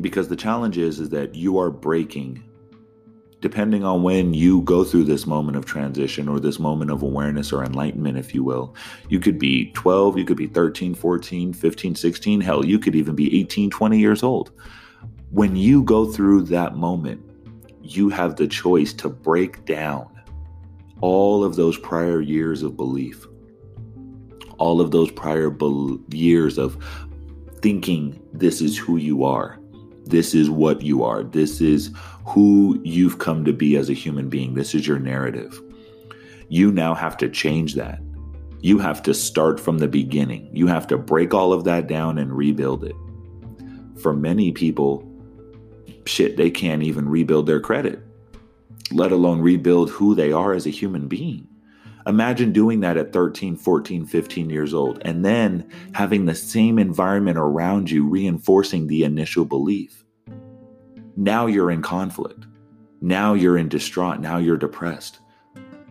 Because 0.01 0.27
the 0.27 0.35
challenge 0.35 0.77
is, 0.77 0.99
is 0.99 1.09
that 1.11 1.35
you 1.35 1.57
are 1.57 1.71
breaking 1.71 2.43
depending 3.41 3.83
on 3.83 4.03
when 4.03 4.33
you 4.33 4.61
go 4.61 4.83
through 4.83 5.03
this 5.03 5.25
moment 5.25 5.57
of 5.57 5.65
transition 5.65 6.27
or 6.27 6.39
this 6.39 6.59
moment 6.59 6.91
of 6.91 7.01
awareness 7.01 7.51
or 7.51 7.63
enlightenment, 7.63 8.17
if 8.17 8.35
you 8.35 8.43
will. 8.43 8.75
You 9.09 9.19
could 9.19 9.39
be 9.39 9.71
12, 9.71 10.17
you 10.19 10.25
could 10.25 10.37
be 10.37 10.47
13, 10.47 10.93
14, 10.93 11.51
15, 11.51 11.95
16, 11.95 12.41
hell, 12.41 12.63
you 12.63 12.77
could 12.77 12.95
even 12.95 13.15
be 13.15 13.39
18, 13.41 13.71
20 13.71 13.99
years 13.99 14.21
old. 14.21 14.51
When 15.31 15.55
you 15.55 15.81
go 15.81 16.05
through 16.05 16.43
that 16.43 16.75
moment, 16.75 17.21
you 17.81 18.09
have 18.09 18.35
the 18.35 18.47
choice 18.47 18.93
to 18.93 19.09
break 19.09 19.65
down 19.65 20.07
all 21.01 21.43
of 21.43 21.55
those 21.55 21.79
prior 21.79 22.21
years 22.21 22.61
of 22.61 22.77
belief, 22.77 23.25
all 24.59 24.79
of 24.79 24.91
those 24.91 25.09
prior 25.09 25.49
be- 25.49 25.99
years 26.11 26.59
of 26.59 26.77
thinking 27.61 28.21
this 28.33 28.61
is 28.61 28.77
who 28.77 28.97
you 28.97 29.23
are 29.23 29.61
this 30.05 30.33
is 30.33 30.49
what 30.49 30.81
you 30.81 31.03
are. 31.03 31.23
This 31.23 31.61
is 31.61 31.93
who 32.25 32.79
you've 32.83 33.19
come 33.19 33.45
to 33.45 33.53
be 33.53 33.75
as 33.75 33.89
a 33.89 33.93
human 33.93 34.29
being. 34.29 34.53
This 34.53 34.75
is 34.75 34.87
your 34.87 34.99
narrative. 34.99 35.59
You 36.49 36.71
now 36.71 36.93
have 36.93 37.17
to 37.17 37.29
change 37.29 37.75
that. 37.75 37.99
You 38.59 38.77
have 38.77 39.01
to 39.03 39.13
start 39.13 39.59
from 39.59 39.79
the 39.79 39.87
beginning. 39.87 40.49
You 40.53 40.67
have 40.67 40.85
to 40.87 40.97
break 40.97 41.33
all 41.33 41.51
of 41.51 41.63
that 41.63 41.87
down 41.87 42.17
and 42.17 42.35
rebuild 42.35 42.83
it. 42.83 42.95
For 44.01 44.13
many 44.13 44.51
people, 44.51 45.07
shit, 46.05 46.37
they 46.37 46.51
can't 46.51 46.83
even 46.83 47.09
rebuild 47.09 47.47
their 47.47 47.59
credit, 47.59 47.99
let 48.91 49.11
alone 49.11 49.41
rebuild 49.41 49.89
who 49.89 50.13
they 50.13 50.31
are 50.31 50.53
as 50.53 50.67
a 50.67 50.71
human 50.71 51.07
being. 51.07 51.47
Imagine 52.07 52.51
doing 52.51 52.79
that 52.79 52.97
at 52.97 53.13
13, 53.13 53.55
14, 53.55 54.05
15 54.05 54.49
years 54.49 54.73
old, 54.73 55.01
and 55.05 55.23
then 55.23 55.69
having 55.93 56.25
the 56.25 56.35
same 56.35 56.79
environment 56.79 57.37
around 57.37 57.89
you 57.89 58.07
reinforcing 58.07 58.87
the 58.87 59.03
initial 59.03 59.45
belief. 59.45 60.03
Now 61.15 61.47
you're 61.47 61.71
in 61.71 61.81
conflict. 61.81 62.45
Now 63.01 63.33
you're 63.33 63.57
in 63.57 63.69
distraught. 63.69 64.19
Now 64.19 64.37
you're 64.37 64.57
depressed. 64.57 65.19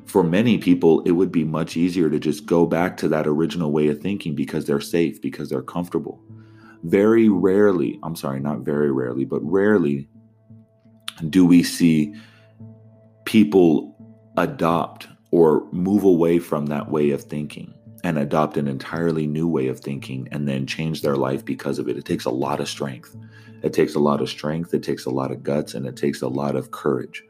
For 0.06 0.24
many 0.24 0.58
people, 0.58 1.02
it 1.02 1.12
would 1.12 1.30
be 1.30 1.44
much 1.44 1.76
easier 1.76 2.10
to 2.10 2.18
just 2.18 2.46
go 2.46 2.66
back 2.66 2.96
to 2.98 3.08
that 3.08 3.26
original 3.26 3.70
way 3.70 3.88
of 3.88 4.00
thinking 4.00 4.34
because 4.34 4.66
they're 4.66 4.80
safe, 4.80 5.20
because 5.22 5.48
they're 5.48 5.62
comfortable. 5.62 6.20
Very 6.82 7.28
rarely, 7.28 8.00
I'm 8.02 8.16
sorry, 8.16 8.40
not 8.40 8.60
very 8.60 8.90
rarely, 8.90 9.24
but 9.24 9.40
rarely 9.42 10.08
do 11.28 11.44
we 11.44 11.62
see 11.62 12.14
people 13.24 13.94
adopt 14.36 15.06
or 15.30 15.68
move 15.70 16.02
away 16.02 16.38
from 16.38 16.66
that 16.66 16.90
way 16.90 17.10
of 17.10 17.22
thinking 17.22 17.72
and 18.02 18.18
adopt 18.18 18.56
an 18.56 18.66
entirely 18.66 19.26
new 19.26 19.46
way 19.46 19.68
of 19.68 19.78
thinking 19.78 20.26
and 20.32 20.48
then 20.48 20.66
change 20.66 21.02
their 21.02 21.16
life 21.16 21.44
because 21.44 21.78
of 21.78 21.88
it. 21.88 21.98
It 21.98 22.04
takes 22.04 22.24
a 22.24 22.30
lot 22.30 22.60
of 22.60 22.68
strength. 22.68 23.14
It 23.62 23.72
takes 23.72 23.94
a 23.94 23.98
lot 23.98 24.20
of 24.20 24.28
strength. 24.28 24.72
It 24.74 24.82
takes 24.82 25.04
a 25.04 25.10
lot 25.10 25.30
of 25.30 25.42
guts 25.42 25.74
and 25.74 25.86
it 25.86 25.96
takes 25.96 26.22
a 26.22 26.28
lot 26.28 26.56
of 26.56 26.70
courage. 26.70 27.22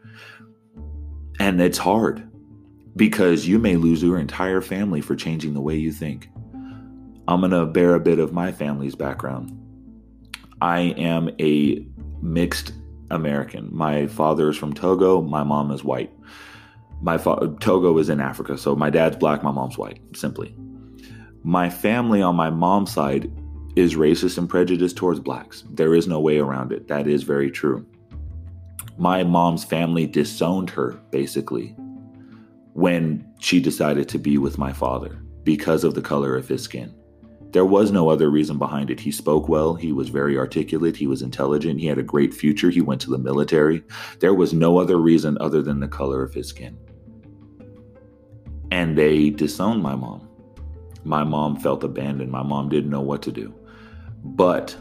And 1.38 1.60
it's 1.60 1.78
hard 1.78 2.28
because 2.96 3.46
you 3.46 3.58
may 3.58 3.76
lose 3.76 4.02
your 4.02 4.18
entire 4.18 4.60
family 4.60 5.00
for 5.00 5.16
changing 5.16 5.54
the 5.54 5.60
way 5.60 5.76
you 5.76 5.92
think. 5.92 6.28
I'm 7.28 7.40
going 7.40 7.52
to 7.52 7.66
bear 7.66 7.94
a 7.94 8.00
bit 8.00 8.18
of 8.18 8.32
my 8.32 8.52
family's 8.52 8.94
background. 8.94 9.56
I 10.60 10.80
am 10.98 11.30
a 11.40 11.86
mixed 12.20 12.72
American. 13.10 13.68
My 13.72 14.06
father 14.06 14.50
is 14.50 14.56
from 14.56 14.74
Togo, 14.74 15.22
my 15.22 15.42
mom 15.42 15.70
is 15.70 15.82
white 15.82 16.12
my 17.00 17.18
fa- 17.18 17.54
Togo 17.60 17.96
is 17.98 18.08
in 18.08 18.20
Africa, 18.20 18.58
so 18.58 18.76
my 18.76 18.90
dad's 18.90 19.16
black, 19.16 19.42
my 19.42 19.50
mom's 19.50 19.78
white, 19.78 20.00
simply. 20.14 20.54
My 21.42 21.70
family 21.70 22.20
on 22.20 22.36
my 22.36 22.50
mom's 22.50 22.92
side 22.92 23.32
is 23.80 23.96
racist 23.96 24.38
and 24.38 24.48
prejudiced 24.48 24.96
towards 24.96 25.18
blacks. 25.18 25.64
There 25.70 25.94
is 25.94 26.06
no 26.06 26.20
way 26.20 26.38
around 26.38 26.70
it. 26.70 26.86
That 26.86 27.08
is 27.08 27.24
very 27.24 27.50
true. 27.50 27.84
My 28.96 29.24
mom's 29.24 29.64
family 29.64 30.06
disowned 30.06 30.70
her, 30.70 30.92
basically, 31.10 31.74
when 32.74 33.26
she 33.40 33.60
decided 33.60 34.08
to 34.10 34.18
be 34.18 34.38
with 34.38 34.58
my 34.58 34.72
father 34.72 35.20
because 35.42 35.82
of 35.82 35.94
the 35.94 36.02
color 36.02 36.36
of 36.36 36.46
his 36.46 36.62
skin. 36.62 36.94
There 37.50 37.64
was 37.64 37.90
no 37.90 38.08
other 38.08 38.30
reason 38.30 38.58
behind 38.58 38.90
it. 38.90 39.00
He 39.00 39.10
spoke 39.10 39.48
well, 39.48 39.74
he 39.74 39.90
was 39.90 40.08
very 40.08 40.38
articulate, 40.38 40.96
he 40.96 41.08
was 41.08 41.22
intelligent, 41.22 41.80
he 41.80 41.86
had 41.86 41.98
a 41.98 42.02
great 42.04 42.32
future, 42.32 42.70
he 42.70 42.80
went 42.80 43.00
to 43.00 43.10
the 43.10 43.18
military. 43.18 43.82
There 44.20 44.34
was 44.34 44.52
no 44.52 44.78
other 44.78 44.98
reason 44.98 45.36
other 45.40 45.60
than 45.60 45.80
the 45.80 45.88
color 45.88 46.22
of 46.22 46.32
his 46.32 46.46
skin 46.46 46.78
and 48.70 48.96
they 48.96 49.30
disowned 49.30 49.82
my 49.82 49.94
mom. 49.94 50.28
My 51.04 51.24
mom 51.24 51.56
felt 51.56 51.82
abandoned. 51.82 52.30
My 52.30 52.42
mom 52.42 52.68
didn't 52.68 52.90
know 52.90 53.00
what 53.00 53.22
to 53.22 53.32
do. 53.32 53.54
But 54.24 54.76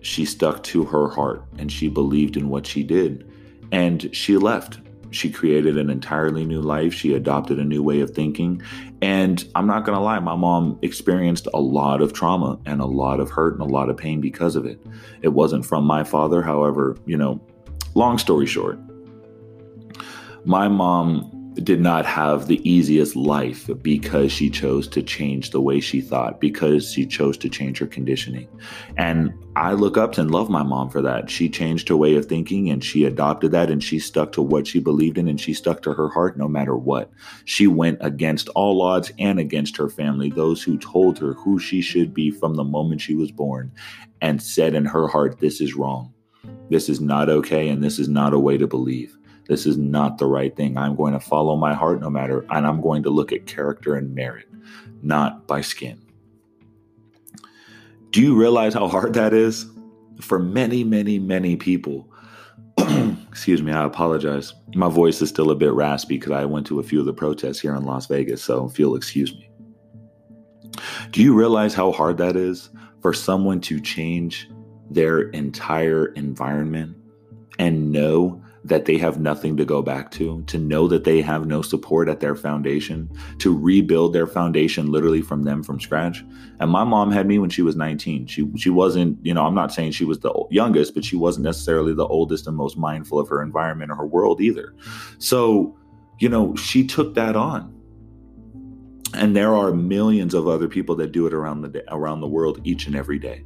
she 0.00 0.24
stuck 0.24 0.62
to 0.64 0.84
her 0.84 1.08
heart 1.08 1.44
and 1.58 1.72
she 1.72 1.88
believed 1.88 2.36
in 2.36 2.48
what 2.48 2.66
she 2.66 2.82
did. 2.82 3.30
And 3.72 4.14
she 4.14 4.36
left. 4.36 4.78
She 5.10 5.30
created 5.30 5.78
an 5.78 5.90
entirely 5.90 6.44
new 6.44 6.60
life. 6.60 6.92
She 6.92 7.14
adopted 7.14 7.58
a 7.58 7.64
new 7.64 7.82
way 7.82 8.00
of 8.00 8.10
thinking. 8.10 8.60
And 9.00 9.44
I'm 9.54 9.66
not 9.66 9.84
going 9.84 9.96
to 9.96 10.02
lie, 10.02 10.18
my 10.18 10.34
mom 10.34 10.78
experienced 10.82 11.48
a 11.54 11.60
lot 11.60 12.02
of 12.02 12.12
trauma 12.12 12.58
and 12.66 12.80
a 12.80 12.86
lot 12.86 13.20
of 13.20 13.30
hurt 13.30 13.54
and 13.54 13.62
a 13.62 13.72
lot 13.72 13.88
of 13.88 13.96
pain 13.96 14.20
because 14.20 14.56
of 14.56 14.66
it. 14.66 14.80
It 15.22 15.28
wasn't 15.28 15.64
from 15.64 15.84
my 15.84 16.04
father. 16.04 16.42
However, 16.42 16.96
you 17.06 17.16
know, 17.16 17.40
long 17.94 18.18
story 18.18 18.46
short, 18.46 18.78
my 20.44 20.68
mom 20.68 21.33
did 21.62 21.80
not 21.80 22.04
have 22.04 22.46
the 22.46 22.68
easiest 22.68 23.14
life 23.14 23.70
because 23.80 24.32
she 24.32 24.50
chose 24.50 24.88
to 24.88 25.02
change 25.02 25.50
the 25.50 25.60
way 25.60 25.78
she 25.78 26.00
thought, 26.00 26.40
because 26.40 26.92
she 26.92 27.06
chose 27.06 27.36
to 27.38 27.48
change 27.48 27.78
her 27.78 27.86
conditioning. 27.86 28.48
And 28.96 29.32
I 29.54 29.72
look 29.72 29.96
up 29.96 30.18
and 30.18 30.30
love 30.30 30.50
my 30.50 30.64
mom 30.64 30.90
for 30.90 31.00
that. 31.02 31.30
She 31.30 31.48
changed 31.48 31.88
her 31.88 31.96
way 31.96 32.16
of 32.16 32.26
thinking 32.26 32.70
and 32.70 32.82
she 32.82 33.04
adopted 33.04 33.52
that 33.52 33.70
and 33.70 33.82
she 33.82 34.00
stuck 34.00 34.32
to 34.32 34.42
what 34.42 34.66
she 34.66 34.80
believed 34.80 35.16
in 35.16 35.28
and 35.28 35.40
she 35.40 35.54
stuck 35.54 35.82
to 35.82 35.92
her 35.92 36.08
heart 36.08 36.36
no 36.36 36.48
matter 36.48 36.76
what. 36.76 37.10
She 37.44 37.68
went 37.68 37.98
against 38.00 38.48
all 38.50 38.82
odds 38.82 39.12
and 39.18 39.38
against 39.38 39.76
her 39.76 39.88
family, 39.88 40.30
those 40.30 40.62
who 40.62 40.76
told 40.76 41.18
her 41.18 41.34
who 41.34 41.58
she 41.60 41.80
should 41.80 42.12
be 42.12 42.30
from 42.30 42.54
the 42.54 42.64
moment 42.64 43.00
she 43.00 43.14
was 43.14 43.30
born, 43.30 43.70
and 44.20 44.42
said 44.42 44.74
in 44.74 44.84
her 44.86 45.06
heart, 45.06 45.38
This 45.38 45.60
is 45.60 45.74
wrong. 45.74 46.12
This 46.68 46.88
is 46.88 47.00
not 47.00 47.28
okay 47.28 47.68
and 47.68 47.82
this 47.82 47.98
is 47.98 48.08
not 48.08 48.34
a 48.34 48.38
way 48.38 48.58
to 48.58 48.66
believe 48.66 49.16
this 49.46 49.66
is 49.66 49.76
not 49.76 50.18
the 50.18 50.26
right 50.26 50.54
thing. 50.54 50.76
I'm 50.76 50.96
going 50.96 51.12
to 51.12 51.20
follow 51.20 51.56
my 51.56 51.74
heart 51.74 52.00
no 52.00 52.10
matter, 52.10 52.46
and 52.50 52.66
I'm 52.66 52.80
going 52.80 53.02
to 53.02 53.10
look 53.10 53.32
at 53.32 53.46
character 53.46 53.94
and 53.94 54.14
merit, 54.14 54.48
not 55.02 55.46
by 55.46 55.60
skin. 55.60 56.00
Do 58.10 58.22
you 58.22 58.36
realize 58.36 58.74
how 58.74 58.88
hard 58.88 59.14
that 59.14 59.34
is? 59.34 59.66
For 60.20 60.38
many, 60.38 60.84
many, 60.84 61.18
many 61.18 61.56
people. 61.56 62.08
Excuse 63.28 63.62
me, 63.62 63.72
I 63.72 63.84
apologize. 63.84 64.54
My 64.74 64.88
voice 64.88 65.20
is 65.20 65.28
still 65.28 65.50
a 65.50 65.56
bit 65.56 65.72
raspy 65.72 66.16
because 66.16 66.32
I 66.32 66.44
went 66.44 66.66
to 66.68 66.78
a 66.78 66.84
few 66.84 67.00
of 67.00 67.06
the 67.06 67.12
protests 67.12 67.60
here 67.60 67.74
in 67.74 67.84
Las 67.84 68.06
Vegas, 68.06 68.42
so 68.42 68.66
if 68.66 68.78
you'll 68.78 68.96
excuse 68.96 69.34
me. 69.34 69.50
Do 71.10 71.22
you 71.22 71.34
realize 71.34 71.74
how 71.74 71.92
hard 71.92 72.16
that 72.18 72.36
is 72.36 72.70
for 73.02 73.12
someone 73.12 73.60
to 73.62 73.80
change 73.80 74.48
their 74.90 75.30
entire 75.30 76.06
environment 76.14 76.96
and 77.58 77.90
know 77.90 78.42
that 78.64 78.86
they 78.86 78.96
have 78.96 79.20
nothing 79.20 79.56
to 79.58 79.64
go 79.64 79.82
back 79.82 80.10
to, 80.10 80.42
to 80.46 80.56
know 80.56 80.88
that 80.88 81.04
they 81.04 81.20
have 81.20 81.46
no 81.46 81.60
support 81.60 82.08
at 82.08 82.20
their 82.20 82.34
foundation, 82.34 83.10
to 83.38 83.56
rebuild 83.56 84.14
their 84.14 84.26
foundation 84.26 84.90
literally 84.90 85.20
from 85.20 85.42
them 85.42 85.62
from 85.62 85.78
scratch. 85.78 86.24
And 86.60 86.70
my 86.70 86.82
mom 86.82 87.12
had 87.12 87.26
me 87.26 87.38
when 87.38 87.50
she 87.50 87.60
was 87.60 87.76
19. 87.76 88.26
She 88.26 88.50
she 88.56 88.70
wasn't, 88.70 89.18
you 89.24 89.34
know, 89.34 89.44
I'm 89.44 89.54
not 89.54 89.72
saying 89.72 89.92
she 89.92 90.06
was 90.06 90.20
the 90.20 90.32
youngest, 90.50 90.94
but 90.94 91.04
she 91.04 91.16
wasn't 91.16 91.44
necessarily 91.44 91.92
the 91.92 92.06
oldest 92.06 92.46
and 92.46 92.56
most 92.56 92.78
mindful 92.78 93.18
of 93.18 93.28
her 93.28 93.42
environment 93.42 93.90
or 93.90 93.96
her 93.96 94.06
world 94.06 94.40
either. 94.40 94.74
So, 95.18 95.76
you 96.18 96.30
know, 96.30 96.56
she 96.56 96.86
took 96.86 97.14
that 97.14 97.36
on. 97.36 97.70
And 99.12 99.36
there 99.36 99.54
are 99.54 99.72
millions 99.72 100.34
of 100.34 100.48
other 100.48 100.68
people 100.68 100.96
that 100.96 101.12
do 101.12 101.26
it 101.26 101.34
around 101.34 101.62
the 101.62 101.84
around 101.88 102.20
the 102.20 102.26
world 102.26 102.60
each 102.64 102.86
and 102.86 102.96
every 102.96 103.18
day 103.18 103.44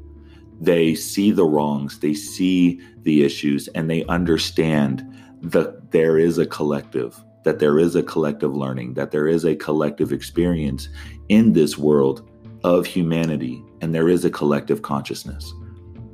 they 0.61 0.95
see 0.95 1.31
the 1.31 1.45
wrongs, 1.45 2.00
they 2.00 2.15
see 2.15 2.81
the 3.03 3.25
issues, 3.25 3.69
and 3.69 3.88
they 3.88 4.05
understand 4.07 5.07
that 5.43 5.93
there 5.93 6.19
is 6.19 6.38
a 6.38 6.47
collective, 6.47 7.23
that 7.45 7.59
there 7.59 7.79
is 7.79 7.95
a 7.95 8.03
collective 8.03 8.55
learning, 8.55 8.95
that 8.95 9.11
there 9.11 9.29
is 9.29 9.45
a 9.45 9.55
collective 9.57 10.12
experience 10.12 10.88
in 11.29 11.53
this 11.53 11.79
world 11.79 12.29
of 12.65 12.87
humanity, 12.87 13.62
and 13.81 13.95
there 13.95 14.09
is 14.09 14.25
a 14.25 14.31
collective 14.31 14.83
consciousness. 14.83 15.53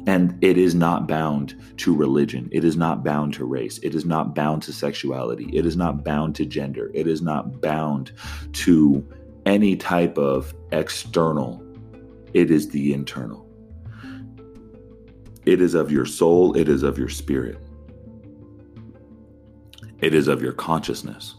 And 0.07 0.37
it 0.45 0.59
is 0.59 0.75
not 0.75 1.09
bound 1.09 1.55
to 1.79 1.97
religion. 1.97 2.51
It 2.53 2.63
is 2.63 2.77
not 2.77 3.03
bound 3.03 3.33
to 3.35 3.47
race. 3.47 3.79
It 3.79 3.95
is 3.95 4.05
not 4.05 4.35
bound 4.35 4.63
to 4.65 4.73
sexuality. 4.73 5.49
It 5.57 5.65
is 5.65 5.79
not 5.79 6.05
bound 6.05 6.35
to 6.35 6.45
gender. 6.45 6.91
It 6.93 7.07
is 7.07 7.23
not 7.23 7.63
bound 7.63 8.13
to 8.53 9.07
any 9.47 9.77
type 9.77 10.19
of 10.19 10.55
external. 10.73 11.65
It 12.35 12.51
is 12.51 12.69
the 12.69 12.93
internal. 12.93 13.44
It 15.47 15.61
is 15.61 15.75
of 15.75 15.91
your 15.91 16.07
soul, 16.07 16.57
it 16.57 16.69
is 16.69 16.83
of 16.83 16.99
your 16.99 17.09
spirit, 17.09 17.59
it 20.01 20.15
is 20.15 20.29
of 20.29 20.43
your 20.43 20.53
consciousness. 20.53 21.35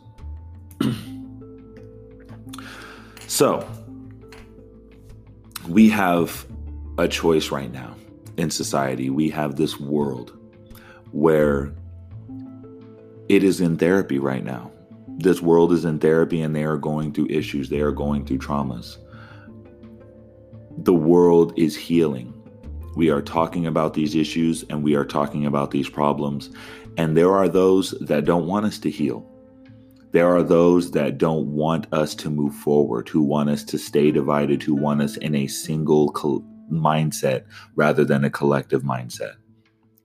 so, 3.27 3.67
we 5.67 5.89
have 5.89 6.45
a 6.97 7.07
choice 7.07 7.51
right 7.51 7.71
now 7.71 7.95
in 8.37 8.49
society. 8.49 9.09
We 9.09 9.29
have 9.29 9.55
this 9.55 9.79
world 9.79 10.37
where 11.11 11.73
it 13.29 13.43
is 13.43 13.61
in 13.61 13.77
therapy 13.77 14.19
right 14.19 14.43
now. 14.43 14.71
This 15.17 15.41
world 15.41 15.71
is 15.71 15.85
in 15.85 15.99
therapy 15.99 16.41
and 16.41 16.55
they 16.55 16.63
are 16.63 16.77
going 16.77 17.13
through 17.13 17.27
issues, 17.29 17.69
they 17.69 17.79
are 17.79 17.91
going 17.91 18.25
through 18.25 18.39
traumas. 18.39 18.97
The 20.77 20.93
world 20.93 21.53
is 21.57 21.75
healing. 21.75 22.33
We 22.95 23.09
are 23.09 23.21
talking 23.21 23.67
about 23.67 23.93
these 23.93 24.15
issues 24.15 24.63
and 24.69 24.83
we 24.83 24.95
are 24.95 25.05
talking 25.05 25.45
about 25.45 25.71
these 25.71 25.89
problems. 25.89 26.49
And 26.97 27.15
there 27.15 27.33
are 27.33 27.49
those 27.49 27.91
that 28.01 28.25
don't 28.25 28.47
want 28.47 28.65
us 28.65 28.79
to 28.79 28.89
heal. 28.89 29.29
There 30.11 30.33
are 30.33 30.43
those 30.43 30.91
that 30.91 31.17
don't 31.17 31.47
want 31.47 31.91
us 31.91 32.15
to 32.15 32.29
move 32.29 32.55
forward, 32.55 33.09
who 33.09 33.21
want 33.21 33.49
us 33.49 33.65
to 33.65 33.77
stay 33.77 34.11
divided, 34.11 34.63
who 34.63 34.73
want 34.73 35.01
us 35.01 35.17
in 35.17 35.35
a 35.35 35.47
single 35.47 36.09
co- 36.11 36.43
mindset 36.71 37.43
rather 37.75 38.05
than 38.05 38.23
a 38.23 38.29
collective 38.29 38.83
mindset. 38.83 39.33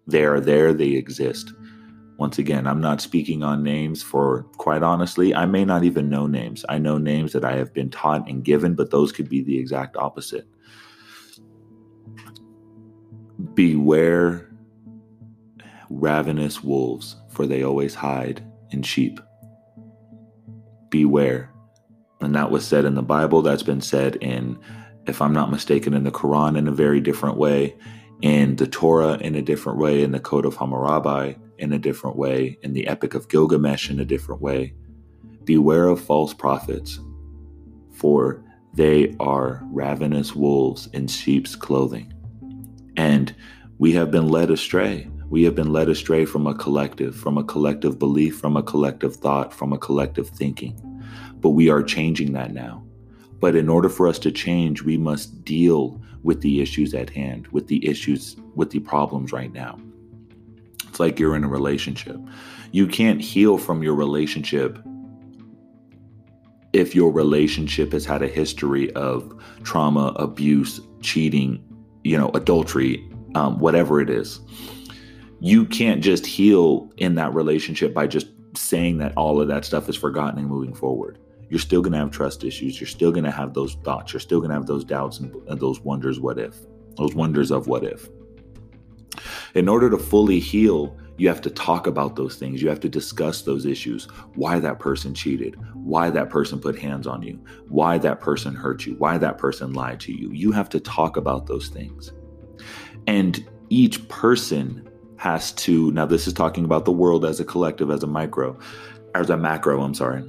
They 0.09 0.25
are 0.25 0.41
there, 0.41 0.73
they 0.73 0.91
exist. 0.91 1.53
Once 2.19 2.39
again, 2.39 2.67
I'm 2.67 2.81
not 2.81 3.01
speaking 3.01 3.45
on 3.45 3.63
names 3.63 4.03
for 4.03 4.43
quite 4.59 4.83
honestly, 4.83 5.33
I 5.33 5.47
may 5.47 5.65
not 5.65 5.85
even 5.85 6.11
know 6.11 6.27
names. 6.27 6.65
I 6.69 6.79
know 6.79 6.99
names 6.99 7.33
that 7.33 7.45
I 7.45 7.53
have 7.53 7.73
been 7.73 7.89
taught 7.89 8.29
and 8.29 8.45
given, 8.45 8.75
but 8.75 8.91
those 8.91 9.13
could 9.13 9.29
be 9.29 9.43
the 9.43 9.59
exact 9.59 9.97
opposite. 9.97 10.47
Beware 13.55 14.51
ravenous 15.89 16.63
wolves, 16.63 17.17
for 17.29 17.47
they 17.47 17.63
always 17.63 17.95
hide 17.95 18.45
in 18.71 18.83
sheep. 18.83 19.21
Beware. 20.89 21.53
And 22.21 22.35
that 22.35 22.51
was 22.51 22.67
said 22.67 22.85
in 22.85 22.95
the 22.95 23.03
Bible. 23.03 23.43
That's 23.43 23.63
been 23.63 23.81
said 23.81 24.17
in, 24.17 24.59
if 25.07 25.23
I'm 25.23 25.33
not 25.33 25.51
mistaken, 25.51 25.95
in 25.95 26.05
the 26.05 26.11
Quran 26.11 26.57
in 26.57 26.69
a 26.69 26.73
very 26.73 27.01
different 27.01 27.37
way, 27.37 27.77
in 28.23 28.57
the 28.57 28.67
Torah 28.67 29.15
in 29.15 29.35
a 29.35 29.43
different 29.43 29.79
way, 29.79 30.03
in 30.03 30.13
the 30.13 30.21
Code 30.21 30.45
of 30.45 30.57
Hammurabi 30.57 31.37
in 31.59 31.73
a 31.73 31.79
different 31.79 32.17
way, 32.17 32.59
in 32.63 32.73
the 32.73 32.87
Epic 32.87 33.15
of 33.15 33.29
Gilgamesh 33.29 33.91
in 33.91 34.01
a 34.01 34.05
different 34.05 34.41
way. 34.41 34.75
Beware 35.45 35.89
of 35.89 36.01
false 36.01 36.35
prophets, 36.35 37.01
for 37.93 38.43
they 38.75 39.15
are 39.21 39.63
ravenous 39.71 40.35
wolves 40.35 40.89
in 40.93 41.07
sheep's 41.07 41.55
clothing. 41.57 42.13
And 43.01 43.35
we 43.79 43.93
have 43.93 44.11
been 44.11 44.29
led 44.29 44.51
astray. 44.51 45.09
We 45.31 45.45
have 45.45 45.55
been 45.55 45.73
led 45.73 45.89
astray 45.89 46.27
from 46.27 46.47
a 46.47 46.55
collective, 46.55 47.17
from 47.17 47.39
a 47.39 47.45
collective 47.45 47.99
belief, 47.99 48.39
from 48.39 48.59
a 48.59 48.63
collective 48.63 49.17
thought, 49.17 49.55
from 49.55 49.73
a 49.73 49.79
collective 49.79 50.29
thinking. 50.29 50.75
But 51.41 51.51
we 51.51 51.71
are 51.71 51.83
changing 51.83 52.35
that 52.35 52.53
now. 52.53 52.85
But 53.41 53.57
in 53.57 53.71
order 53.71 53.89
for 53.89 54.07
us 54.07 54.19
to 54.19 54.31
change, 54.31 54.83
we 54.83 54.99
must 54.99 55.47
deal 55.47 55.99
with 56.23 56.43
the 56.43 56.61
issues 56.61 56.93
at 56.93 57.09
hand, 57.09 57.49
with 57.49 57.69
the 57.69 57.89
issues, 57.89 58.37
with 58.55 58.69
the 58.69 58.81
problems 58.81 59.33
right 59.33 59.51
now. 59.51 59.81
It's 60.87 61.01
like 61.01 61.19
you're 61.19 61.37
in 61.37 61.45
a 61.45 61.49
relationship. 61.49 62.19
You 62.71 62.87
can't 62.87 63.23
heal 63.23 63.57
from 63.57 63.83
your 63.83 63.95
relationship 63.95 64.79
if 66.75 66.95
your 66.95 67.11
relationship 67.11 67.93
has 67.93 68.05
had 68.05 68.23
a 68.23 68.29
history 68.29 68.93
of 68.93 69.43
trauma, 69.63 70.13
abuse, 70.17 70.83
cheating, 71.01 71.65
you 72.05 72.17
know, 72.17 72.31
adultery, 72.35 73.09
um, 73.35 73.59
whatever 73.59 74.01
it 74.01 74.11
is. 74.11 74.41
You 75.41 75.65
can't 75.65 76.03
just 76.03 76.27
heal 76.27 76.91
in 76.99 77.15
that 77.15 77.35
relationship 77.35 77.95
by 77.95 78.07
just 78.07 78.29
saying 78.57 78.99
that 78.99 79.13
all 79.17 79.41
of 79.41 79.49
that 79.49 79.65
stuff 79.65 79.89
is 79.89 79.97
forgotten 79.97 80.39
and 80.39 80.49
moving 80.49 80.75
forward. 80.75 81.19
You're 81.49 81.59
still 81.59 81.83
going 81.83 81.93
to 81.93 81.99
have 81.99 82.11
trust 82.11 82.45
issues. 82.45 82.81
You're 82.81 82.89
still 82.89 83.11
going 83.11 83.25
to 83.25 83.31
have 83.31 83.55
those 83.55 83.75
thoughts. 83.83 84.13
You're 84.13 84.21
still 84.21 84.39
going 84.39 84.51
to 84.51 84.55
have 84.55 84.67
those 84.67 84.85
doubts 84.85 85.19
and, 85.19 85.35
and 85.49 85.61
those 85.61 85.81
wonders, 85.81 86.21
what 86.21 86.39
if, 86.39 86.57
those 86.97 87.15
wonders 87.15 87.51
of 87.51 87.67
what 87.67 87.85
if. 87.85 88.09
In 89.55 89.69
order 89.69 89.91
to 89.91 89.99
fully 89.99 90.39
heal, 90.39 90.97
you 91.21 91.29
have 91.29 91.43
to 91.43 91.51
talk 91.51 91.87
about 91.87 92.17
those 92.17 92.37
things. 92.37 92.63
You 92.63 92.71
have 92.71 92.81
to 92.81 92.89
discuss 92.89 93.43
those 93.43 93.67
issues. 93.67 94.07
Why 94.37 94.59
that 94.59 94.79
person 94.79 95.13
cheated, 95.13 95.55
why 95.75 96.09
that 96.09 96.31
person 96.31 96.59
put 96.59 96.79
hands 96.79 97.07
on 97.07 97.21
you, 97.21 97.39
why 97.69 97.99
that 97.99 98.21
person 98.21 98.55
hurt 98.55 98.87
you, 98.87 98.95
why 98.95 99.19
that 99.19 99.37
person 99.37 99.75
lied 99.75 100.01
to 100.01 100.13
you. 100.13 100.33
You 100.33 100.51
have 100.53 100.71
to 100.71 100.81
talk 100.81 101.19
about 101.19 101.47
those 101.47 101.69
things. 101.69 102.11
And 103.07 103.47
each 103.69 104.09
person 104.09 104.89
has 105.19 105.53
to, 105.53 105.93
now 105.93 106.07
this 106.07 106.27
is 106.27 106.33
talking 106.33 106.65
about 106.65 106.87
the 106.87 106.93
world 106.93 107.27
as 107.27 107.39
a 107.39 107.45
collective, 107.45 107.91
as 107.91 108.03
a 108.03 108.07
micro, 108.07 108.59
as 109.15 109.29
a 109.29 109.37
macro, 109.37 109.83
I'm 109.83 109.93
sorry. 109.93 110.25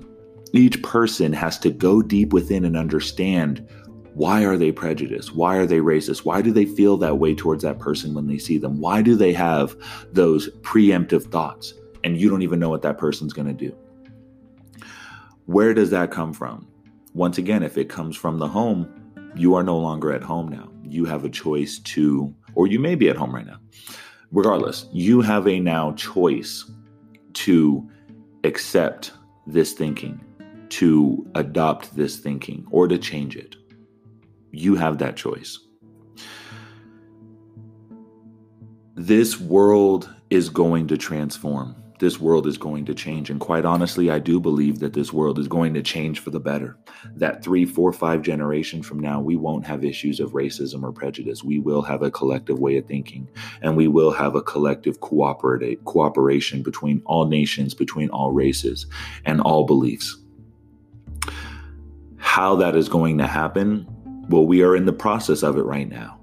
Each 0.52 0.84
person 0.84 1.32
has 1.32 1.58
to 1.60 1.70
go 1.72 2.02
deep 2.02 2.34
within 2.34 2.66
and 2.66 2.76
understand 2.76 3.66
why 4.14 4.44
are 4.44 4.58
they 4.58 4.72
prejudiced? 4.72 5.36
Why 5.36 5.58
are 5.58 5.66
they 5.66 5.80
racist? 5.80 6.26
Why 6.26 6.42
do 6.42 6.52
they 6.52 6.66
feel 6.66 6.98
that 6.98 7.18
way 7.18 7.34
towards 7.34 7.64
that 7.64 7.80
person 7.80 8.14
when 8.14 8.28
they 8.28 8.38
see 8.38 8.58
them? 8.58 8.80
Why 8.80 9.02
do 9.02 9.16
they 9.16 9.34
have 9.34 9.76
those 10.12 10.50
preemptive 10.62 11.32
thoughts? 11.32 11.74
and 12.04 12.18
you 12.18 12.30
don't 12.30 12.42
even 12.42 12.60
know 12.60 12.70
what 12.70 12.82
that 12.82 12.98
person's 12.98 13.34
going 13.34 13.48
to 13.48 13.54
do. 13.54 13.76
Where 15.46 15.74
does 15.74 15.90
that 15.90 16.12
come 16.12 16.34
from? 16.34 16.68
Once 17.14 17.38
again, 17.38 17.64
if 17.64 17.78
it 17.78 17.90
comes 17.90 18.16
from 18.16 18.38
the 18.38 18.48
home, 18.48 18.90
you 19.36 19.56
are 19.56 19.64
no 19.64 19.78
longer 19.78 20.12
at 20.14 20.24
home 20.24 20.48
now. 20.48 20.70
You 20.84 21.06
have 21.06 21.26
a 21.26 21.30
choice 21.30 21.80
to, 21.80 22.34
or 22.56 22.68
you 22.68 22.80
may 22.80 22.96
be 22.96 23.10
at 23.10 23.16
home 23.16 23.34
right 23.34 23.46
now. 23.46 23.60
Regardless, 24.32 24.88
you 24.92 25.22
have 25.22 25.48
a 25.48 25.60
now 25.60 25.94
choice 25.94 26.70
to 27.34 27.90
accept 28.44 29.12
this 29.46 29.74
thinking, 29.74 30.24
to 30.70 31.28
adopt 31.36 31.96
this 31.96 32.18
thinking, 32.18 32.66
or 32.72 32.88
to 32.88 32.98
change 32.98 33.36
it. 33.36 33.56
You 34.52 34.76
have 34.76 34.98
that 35.00 35.16
choice. 35.16 35.60
This 38.96 39.40
world 39.40 40.14
is 40.30 40.50
going 40.50 40.88
to 40.88 40.98
transform 40.98 41.76
this 42.02 42.20
world 42.20 42.48
is 42.48 42.58
going 42.58 42.84
to 42.86 42.96
change. 42.96 43.30
And 43.30 43.40
quite 43.40 43.64
honestly, 43.64 44.10
I 44.10 44.18
do 44.18 44.40
believe 44.40 44.80
that 44.80 44.94
this 44.94 45.14
world 45.14 45.38
is 45.38 45.48
going 45.48 45.76
to 45.76 45.84
change 45.84 46.20
for 46.20 46.32
the 46.32 46.40
better. 46.40 46.76
That 47.16 47.44
three, 47.44 47.64
four, 47.64 47.94
five 47.94 48.24
generations 48.24 48.88
from 48.88 49.00
now, 49.00 49.22
we 49.22 49.36
won't 49.36 49.68
have 49.68 49.86
issues 49.86 50.20
of 50.20 50.32
racism 50.32 50.82
or 50.82 50.92
prejudice. 50.92 51.44
We 51.44 51.60
will 51.60 51.84
have 51.84 52.02
a 52.02 52.10
collective 52.10 52.58
way 52.58 52.78
of 52.78 52.88
thinking, 52.88 53.30
and 53.62 53.78
we 53.78 53.88
will 53.88 54.10
have 54.12 54.36
a 54.36 54.42
collective 54.42 55.00
cooperate, 55.00 55.86
cooperation 55.86 56.64
between 56.64 57.04
all 57.06 57.28
nations, 57.28 57.76
between 57.76 58.10
all 58.10 58.32
races, 58.32 58.88
and 59.24 59.40
all 59.40 59.68
beliefs. 59.68 60.18
How 62.18 62.56
that 62.56 62.76
is 62.76 62.90
going 62.90 63.20
to 63.20 63.28
happen, 63.28 63.86
well, 64.32 64.46
we 64.46 64.64
are 64.64 64.76
in 64.76 64.86
the 64.86 64.94
process 64.94 65.44
of 65.44 65.58
it 65.58 65.64
right 65.64 65.90
now. 65.90 66.20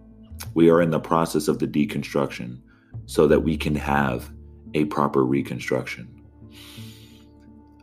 We 0.55 0.71
are 0.71 0.81
in 0.81 0.90
the 0.90 1.01
process 1.01 1.47
of 1.47 1.59
the 1.59 1.66
deconstruction 1.66 2.61
so 3.07 3.27
that 3.27 3.40
we 3.40 3.57
can 3.57 3.75
have 3.75 4.31
a 4.75 4.87
proper 4.87 5.25
reconstruction. 5.25 6.09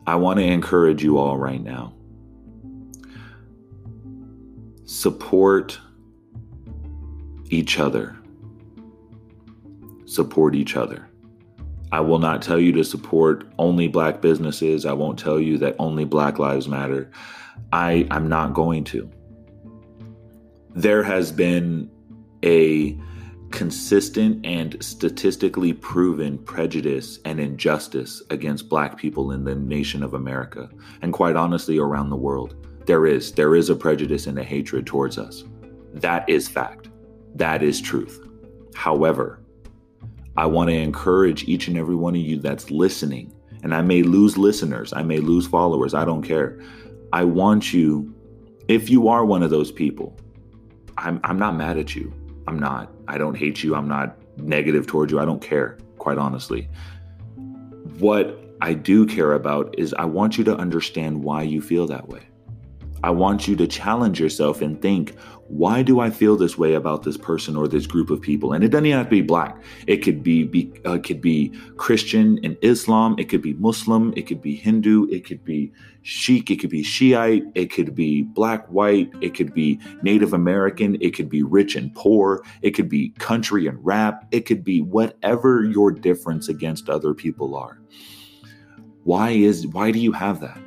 I 0.06 0.16
want 0.16 0.38
to 0.38 0.44
encourage 0.44 1.02
you 1.02 1.18
all 1.18 1.36
right 1.36 1.62
now. 1.62 1.94
Support 4.84 5.80
each 7.50 7.78
other. 7.78 8.16
Support 10.04 10.54
each 10.54 10.76
other. 10.76 11.08
I 11.92 12.00
will 12.00 12.18
not 12.18 12.42
tell 12.42 12.58
you 12.58 12.72
to 12.72 12.84
support 12.84 13.48
only 13.58 13.88
black 13.88 14.20
businesses. 14.20 14.86
I 14.86 14.92
won't 14.92 15.18
tell 15.18 15.40
you 15.40 15.58
that 15.58 15.76
only 15.78 16.04
black 16.04 16.38
lives 16.38 16.68
matter. 16.68 17.10
I 17.72 18.06
I'm 18.10 18.28
not 18.28 18.54
going 18.54 18.84
to. 18.84 19.10
There 20.76 21.02
has 21.02 21.32
been 21.32 21.90
a 22.44 22.98
consistent 23.50 24.44
and 24.44 24.76
statistically 24.84 25.72
proven 25.72 26.36
prejudice 26.36 27.18
and 27.24 27.40
injustice 27.40 28.22
against 28.28 28.68
black 28.68 28.98
people 28.98 29.32
in 29.32 29.42
the 29.42 29.54
nation 29.54 30.02
of 30.02 30.12
America 30.12 30.68
and 31.00 31.14
quite 31.14 31.34
honestly 31.34 31.78
around 31.78 32.10
the 32.10 32.16
world. 32.16 32.56
There 32.84 33.06
is 33.06 33.32
there 33.32 33.56
is 33.56 33.70
a 33.70 33.74
prejudice 33.74 34.26
and 34.26 34.38
a 34.38 34.44
hatred 34.44 34.86
towards 34.86 35.16
us. 35.16 35.44
That 35.94 36.28
is 36.28 36.46
fact. 36.46 36.90
That 37.34 37.62
is 37.62 37.80
truth. 37.80 38.20
However, 38.74 39.40
I 40.36 40.44
want 40.44 40.68
to 40.68 40.76
encourage 40.76 41.44
each 41.44 41.68
and 41.68 41.78
every 41.78 41.96
one 41.96 42.14
of 42.14 42.20
you 42.20 42.38
that's 42.38 42.70
listening 42.70 43.32
and 43.62 43.74
I 43.74 43.80
may 43.80 44.02
lose 44.02 44.36
listeners, 44.36 44.92
I 44.92 45.02
may 45.02 45.20
lose 45.20 45.46
followers, 45.46 45.94
I 45.94 46.04
don't 46.04 46.22
care. 46.22 46.60
I 47.14 47.24
want 47.24 47.72
you 47.72 48.14
if 48.68 48.90
you 48.90 49.08
are 49.08 49.24
one 49.24 49.42
of 49.42 49.48
those 49.48 49.72
people, 49.72 50.14
I'm 50.98 51.20
I'm 51.24 51.38
not 51.38 51.56
mad 51.56 51.78
at 51.78 51.94
you. 51.94 52.12
I'm 52.46 52.58
not. 52.58 52.92
I 53.08 53.18
don't 53.18 53.36
hate 53.36 53.62
you. 53.62 53.74
I'm 53.74 53.88
not 53.88 54.16
negative 54.36 54.86
towards 54.86 55.12
you. 55.12 55.18
I 55.18 55.24
don't 55.24 55.42
care, 55.42 55.78
quite 55.98 56.18
honestly. 56.18 56.68
What 57.98 58.38
I 58.60 58.74
do 58.74 59.06
care 59.06 59.32
about 59.32 59.74
is 59.78 59.94
I 59.94 60.04
want 60.04 60.38
you 60.38 60.44
to 60.44 60.56
understand 60.56 61.22
why 61.22 61.42
you 61.42 61.60
feel 61.60 61.86
that 61.88 62.08
way. 62.08 62.22
I 63.06 63.10
want 63.10 63.46
you 63.46 63.54
to 63.54 63.68
challenge 63.68 64.18
yourself 64.18 64.60
and 64.60 64.82
think, 64.82 65.14
why 65.46 65.82
do 65.82 66.00
I 66.00 66.10
feel 66.10 66.36
this 66.36 66.58
way 66.58 66.74
about 66.74 67.04
this 67.04 67.16
person 67.16 67.54
or 67.56 67.68
this 67.68 67.86
group 67.86 68.10
of 68.10 68.20
people? 68.20 68.52
And 68.52 68.64
it 68.64 68.70
doesn't 68.70 68.86
even 68.86 68.98
have 68.98 69.06
to 69.06 69.10
be 69.10 69.22
black. 69.22 69.62
It 69.86 69.98
could 69.98 70.24
be, 70.24 70.42
be 70.42 70.72
uh, 70.84 70.94
it 70.94 71.04
could 71.04 71.20
be 71.20 71.52
Christian 71.76 72.40
and 72.42 72.56
Islam. 72.62 73.14
It 73.16 73.28
could 73.28 73.42
be 73.42 73.52
Muslim. 73.52 74.12
It 74.16 74.26
could 74.26 74.42
be 74.42 74.56
Hindu. 74.56 75.06
It 75.08 75.24
could 75.24 75.44
be 75.44 75.72
Sikh. 76.02 76.50
It 76.50 76.56
could 76.56 76.70
be 76.70 76.82
Shiite. 76.82 77.44
It 77.54 77.70
could 77.70 77.94
be 77.94 78.22
black, 78.22 78.66
white. 78.66 79.08
It 79.20 79.36
could 79.36 79.54
be 79.54 79.78
Native 80.02 80.32
American. 80.32 80.96
It 81.00 81.14
could 81.14 81.28
be 81.28 81.44
rich 81.44 81.76
and 81.76 81.94
poor. 81.94 82.42
It 82.62 82.72
could 82.72 82.88
be 82.88 83.10
country 83.20 83.68
and 83.68 83.78
rap. 83.86 84.26
It 84.32 84.46
could 84.46 84.64
be 84.64 84.82
whatever 84.82 85.62
your 85.62 85.92
difference 85.92 86.48
against 86.48 86.90
other 86.90 87.14
people 87.14 87.54
are. 87.54 87.78
Why 89.04 89.30
is 89.30 89.64
why 89.68 89.92
do 89.92 90.00
you 90.00 90.10
have 90.10 90.40
that? 90.40 90.58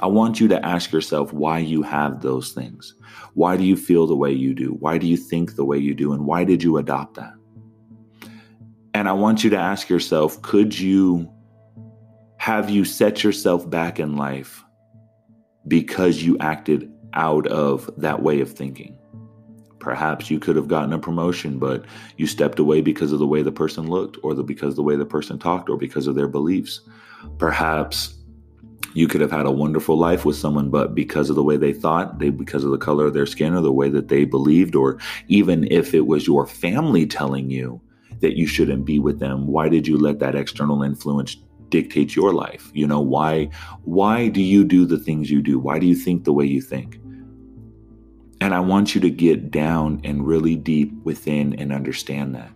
I 0.00 0.06
want 0.06 0.40
you 0.40 0.48
to 0.48 0.64
ask 0.64 0.90
yourself 0.90 1.32
why 1.32 1.58
you 1.58 1.82
have 1.82 2.22
those 2.22 2.52
things. 2.52 2.94
Why 3.34 3.56
do 3.56 3.64
you 3.64 3.76
feel 3.76 4.06
the 4.06 4.16
way 4.16 4.32
you 4.32 4.54
do? 4.54 4.70
Why 4.80 4.98
do 4.98 5.06
you 5.06 5.16
think 5.16 5.54
the 5.54 5.64
way 5.64 5.78
you 5.78 5.94
do? 5.94 6.12
And 6.12 6.26
why 6.26 6.44
did 6.44 6.62
you 6.62 6.78
adopt 6.78 7.14
that? 7.14 7.34
And 8.94 9.08
I 9.08 9.12
want 9.12 9.44
you 9.44 9.50
to 9.50 9.58
ask 9.58 9.88
yourself 9.88 10.40
could 10.42 10.78
you 10.78 11.30
have 12.38 12.68
you 12.68 12.84
set 12.84 13.22
yourself 13.22 13.68
back 13.68 14.00
in 14.00 14.16
life 14.16 14.64
because 15.68 16.22
you 16.22 16.36
acted 16.38 16.90
out 17.14 17.46
of 17.46 17.88
that 17.98 18.22
way 18.22 18.40
of 18.40 18.50
thinking? 18.50 18.98
Perhaps 19.78 20.30
you 20.30 20.38
could 20.38 20.56
have 20.56 20.68
gotten 20.68 20.92
a 20.92 20.98
promotion, 20.98 21.58
but 21.58 21.84
you 22.16 22.26
stepped 22.26 22.58
away 22.58 22.80
because 22.80 23.12
of 23.12 23.18
the 23.18 23.26
way 23.26 23.42
the 23.42 23.52
person 23.52 23.88
looked, 23.88 24.16
or 24.22 24.34
the, 24.34 24.42
because 24.42 24.76
the 24.76 24.82
way 24.82 24.96
the 24.96 25.04
person 25.04 25.38
talked, 25.38 25.68
or 25.68 25.76
because 25.76 26.06
of 26.06 26.14
their 26.14 26.28
beliefs. 26.28 26.80
Perhaps 27.38 28.16
you 28.94 29.08
could 29.08 29.20
have 29.20 29.30
had 29.30 29.46
a 29.46 29.50
wonderful 29.50 29.96
life 29.98 30.24
with 30.24 30.36
someone 30.36 30.70
but 30.70 30.94
because 30.94 31.30
of 31.30 31.36
the 31.36 31.42
way 31.42 31.56
they 31.56 31.72
thought 31.72 32.18
they 32.18 32.30
because 32.30 32.64
of 32.64 32.70
the 32.70 32.78
color 32.78 33.06
of 33.06 33.14
their 33.14 33.26
skin 33.26 33.54
or 33.54 33.60
the 33.60 33.72
way 33.72 33.88
that 33.88 34.08
they 34.08 34.24
believed 34.24 34.74
or 34.74 34.98
even 35.28 35.66
if 35.70 35.94
it 35.94 36.06
was 36.06 36.26
your 36.26 36.46
family 36.46 37.06
telling 37.06 37.50
you 37.50 37.80
that 38.20 38.36
you 38.36 38.46
shouldn't 38.46 38.84
be 38.84 38.98
with 38.98 39.18
them 39.18 39.46
why 39.46 39.68
did 39.68 39.86
you 39.86 39.98
let 39.98 40.18
that 40.18 40.34
external 40.34 40.82
influence 40.82 41.36
dictate 41.72 42.14
your 42.14 42.32
life? 42.32 42.70
You 42.72 42.86
know 42.86 43.00
why 43.00 43.48
why 43.82 44.28
do 44.28 44.40
you 44.40 44.62
do 44.62 44.86
the 44.86 44.98
things 44.98 45.30
you 45.30 45.42
do? 45.42 45.58
Why 45.58 45.80
do 45.80 45.86
you 45.86 45.96
think 45.96 46.22
the 46.22 46.32
way 46.32 46.44
you 46.44 46.60
think? 46.60 47.00
And 48.40 48.54
i 48.54 48.60
want 48.60 48.94
you 48.94 49.00
to 49.00 49.10
get 49.10 49.50
down 49.50 50.00
and 50.04 50.26
really 50.26 50.54
deep 50.54 50.92
within 51.04 51.54
and 51.60 51.72
understand 51.72 52.34
that 52.34 52.52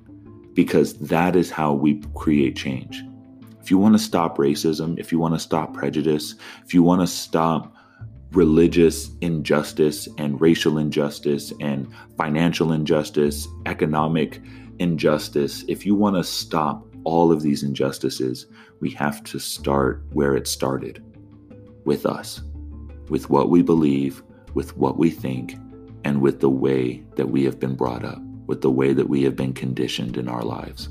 because 0.55 0.95
that 0.99 1.37
is 1.37 1.51
how 1.51 1.73
we 1.73 2.03
create 2.15 2.57
change 2.57 3.05
if 3.67 3.71
you 3.73 3.79
want 3.79 3.97
to 3.97 3.99
stop 3.99 4.39
racism, 4.39 4.97
if 4.97 5.11
you 5.11 5.19
want 5.19 5.35
to 5.35 5.41
stop 5.41 5.75
prejudice, 5.75 6.37
if 6.65 6.73
you 6.73 6.85
want 6.85 7.01
to 7.01 7.07
stop 7.09 7.75
religious 8.31 9.11
injustice 9.23 10.09
and 10.19 10.41
racial 10.41 10.79
injustice 10.79 11.53
and 11.59 11.93
financial 12.17 12.71
injustice, 12.71 13.49
economic 13.67 14.41
injustice, 14.79 15.65
if 15.67 15.85
you 15.85 15.97
want 15.97 16.15
to 16.15 16.23
stop 16.23 16.87
all 17.03 17.33
of 17.33 17.43
these 17.43 17.65
injustices, 17.65 18.47
we 18.79 18.89
have 18.91 19.25
to 19.25 19.41
start 19.41 20.01
where 20.13 20.37
it 20.37 20.47
started 20.47 21.03
with 21.85 22.07
us, 22.07 22.43
with 23.09 23.31
what 23.31 23.51
we 23.51 23.63
believe, 23.63 24.23
with 24.55 24.77
what 24.77 24.97
we 24.97 25.11
think, 25.11 25.57
and 26.05 26.21
with 26.21 26.39
the 26.39 26.49
way 26.49 27.03
that 27.17 27.31
we 27.31 27.43
have 27.43 27.59
been 27.59 27.75
brought 27.75 28.05
up, 28.05 28.23
with 28.47 28.61
the 28.61 28.71
way 28.71 28.93
that 28.93 29.09
we 29.09 29.25
have 29.25 29.35
been 29.35 29.53
conditioned 29.53 30.17
in 30.17 30.29
our 30.29 30.45
lives. 30.45 30.89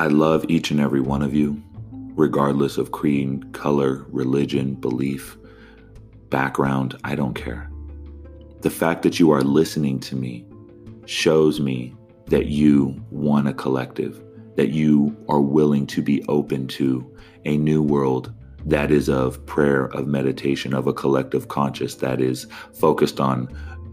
I 0.00 0.06
love 0.06 0.46
each 0.48 0.70
and 0.70 0.80
every 0.80 1.02
one 1.02 1.20
of 1.20 1.34
you, 1.34 1.62
regardless 2.16 2.78
of 2.78 2.90
creed, 2.90 3.52
color, 3.52 4.06
religion, 4.08 4.72
belief, 4.72 5.36
background. 6.30 6.98
I 7.04 7.14
don't 7.14 7.34
care. 7.34 7.70
The 8.62 8.70
fact 8.70 9.02
that 9.02 9.20
you 9.20 9.30
are 9.30 9.42
listening 9.42 10.00
to 10.00 10.16
me 10.16 10.46
shows 11.04 11.60
me 11.60 11.94
that 12.28 12.46
you 12.46 12.98
want 13.10 13.48
a 13.48 13.52
collective, 13.52 14.24
that 14.56 14.70
you 14.70 15.14
are 15.28 15.42
willing 15.42 15.86
to 15.88 16.00
be 16.00 16.24
open 16.28 16.66
to 16.68 17.14
a 17.44 17.58
new 17.58 17.82
world 17.82 18.32
that 18.64 18.90
is 18.90 19.10
of 19.10 19.44
prayer, 19.44 19.86
of 19.94 20.06
meditation, 20.06 20.72
of 20.72 20.86
a 20.86 20.94
collective 20.94 21.48
conscious 21.48 21.96
that 21.96 22.22
is 22.22 22.46
focused 22.72 23.20
on 23.20 23.48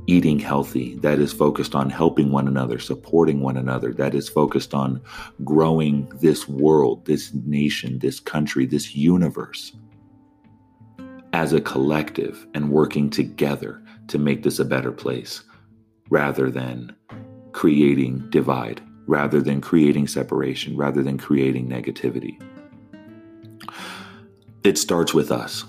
eating 0.08 0.39
healthy, 0.39 0.96
that 0.96 1.20
is 1.20 1.34
focused 1.34 1.76
on 1.76 1.89
helping 1.89 2.32
one 2.32 2.48
another, 2.48 2.80
supporting 2.80 3.41
one 3.41 3.58
another, 3.58 3.93
that 3.93 4.15
is 4.15 4.28
focused 4.28 4.74
on 4.74 5.02
growing 5.43 6.10
this 6.22 6.48
world, 6.48 7.06
this 7.06 7.34
nation, 7.34 8.00
this 8.00 8.20
country, 8.20 8.65
this 8.65 8.96
universe 8.96 9.74
as 11.34 11.54
a 11.54 11.62
collective 11.62 12.48
and 12.54 12.72
working 12.72 13.10
together 13.10 13.84
to 14.08 14.17
make 14.17 14.43
this 14.43 14.60
a 14.60 14.65
better 14.65 14.91
place 14.91 15.43
rather 16.10 16.50
than 16.50 16.96
creating 17.52 18.30
divide, 18.30 18.82
rather 19.08 19.41
than 19.41 19.60
creating 19.60 20.08
separation, 20.08 20.78
rather 20.78 21.04
than 21.04 21.17
creating 21.17 21.67
negativity. 21.67 22.41
It 24.63 24.78
starts 24.78 25.13
with 25.13 25.32
us. 25.32 25.65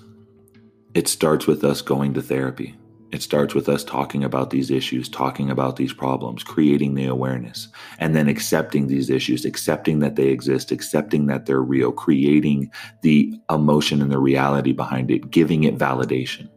It 0.94 1.08
starts 1.08 1.46
with 1.46 1.64
us 1.64 1.82
going 1.82 2.14
to 2.14 2.22
therapy. 2.22 2.76
It 3.10 3.22
starts 3.22 3.54
with 3.54 3.70
us 3.70 3.84
talking 3.84 4.22
about 4.22 4.50
these 4.50 4.70
issues, 4.70 5.08
talking 5.08 5.50
about 5.50 5.76
these 5.76 5.94
problems, 5.94 6.44
creating 6.44 6.94
the 6.94 7.06
awareness, 7.06 7.68
and 7.98 8.14
then 8.14 8.28
accepting 8.28 8.86
these 8.86 9.08
issues, 9.08 9.46
accepting 9.46 10.00
that 10.00 10.16
they 10.16 10.28
exist, 10.28 10.70
accepting 10.70 11.26
that 11.26 11.46
they're 11.46 11.62
real, 11.62 11.90
creating 11.90 12.70
the 13.00 13.32
emotion 13.50 14.02
and 14.02 14.12
the 14.12 14.18
reality 14.18 14.72
behind 14.72 15.10
it, 15.10 15.30
giving 15.30 15.64
it 15.64 15.78
validation. 15.78 16.50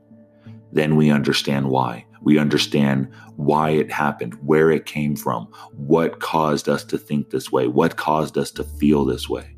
Then 0.74 0.98
we 0.98 1.10
understand 1.10 1.70
why. 1.70 2.06
We 2.22 2.38
understand 2.38 3.10
why 3.38 3.70
it 3.70 3.90
happened, 3.90 4.34
where 4.44 4.70
it 4.72 4.86
came 4.86 5.16
from, 5.16 5.46
what 5.72 6.20
caused 6.20 6.68
us 6.68 6.84
to 6.86 6.98
think 6.98 7.30
this 7.30 7.50
way, 7.50 7.68
what 7.68 7.96
caused 7.96 8.38
us 8.38 8.52
to 8.52 8.66
feel 8.66 9.06
this 9.06 9.30
way. 9.30 9.56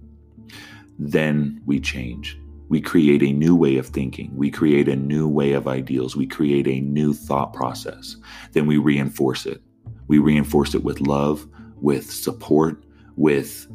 Then 0.99 1.59
we 1.65 1.79
change 1.79 2.39
we 2.73 2.81
create 2.81 3.21
a 3.21 3.31
new 3.31 3.55
way 3.55 3.77
of 3.77 3.85
thinking. 3.85 4.35
We 4.35 4.49
create 4.49 4.87
a 4.89 4.95
new 4.95 5.27
way 5.27 5.51
of 5.51 5.67
ideals. 5.67 6.15
We 6.15 6.25
create 6.25 6.67
a 6.67 6.79
new 6.79 7.13
thought 7.13 7.53
process. 7.53 8.15
Then 8.53 8.65
we 8.65 8.77
reinforce 8.77 9.45
it. 9.45 9.61
We 10.07 10.17
reinforce 10.17 10.73
it 10.73 10.83
with 10.83 10.99
love, 10.99 11.47
with 11.75 12.09
support, 12.09 12.83
with 13.15 13.67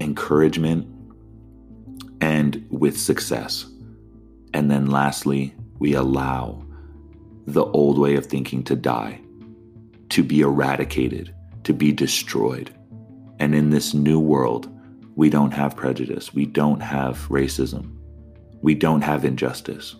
encouragement, 0.00 0.88
and 2.20 2.66
with 2.70 2.98
success. 2.98 3.66
And 4.52 4.68
then 4.68 4.86
lastly, 4.86 5.54
we 5.78 5.94
allow 5.94 6.66
the 7.46 7.66
old 7.66 7.98
way 7.98 8.16
of 8.16 8.26
thinking 8.26 8.64
to 8.64 8.74
die, 8.74 9.20
to 10.08 10.24
be 10.24 10.40
eradicated, 10.40 11.32
to 11.62 11.72
be 11.72 11.92
destroyed. 11.92 12.74
And 13.38 13.54
in 13.54 13.70
this 13.70 13.94
new 13.94 14.18
world, 14.18 14.71
we 15.14 15.28
don't 15.28 15.52
have 15.52 15.76
prejudice. 15.76 16.32
We 16.32 16.46
don't 16.46 16.80
have 16.80 17.28
racism. 17.28 17.96
We 18.62 18.74
don't 18.74 19.02
have 19.02 19.24
injustice. 19.24 19.96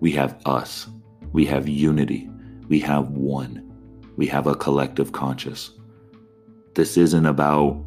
We 0.00 0.12
have 0.12 0.40
us. 0.46 0.86
We 1.32 1.46
have 1.46 1.68
unity. 1.68 2.28
We 2.68 2.80
have 2.80 3.10
one. 3.10 3.66
We 4.16 4.26
have 4.26 4.46
a 4.46 4.54
collective 4.54 5.12
conscious. 5.12 5.72
This 6.74 6.96
isn't 6.96 7.26
about 7.26 7.84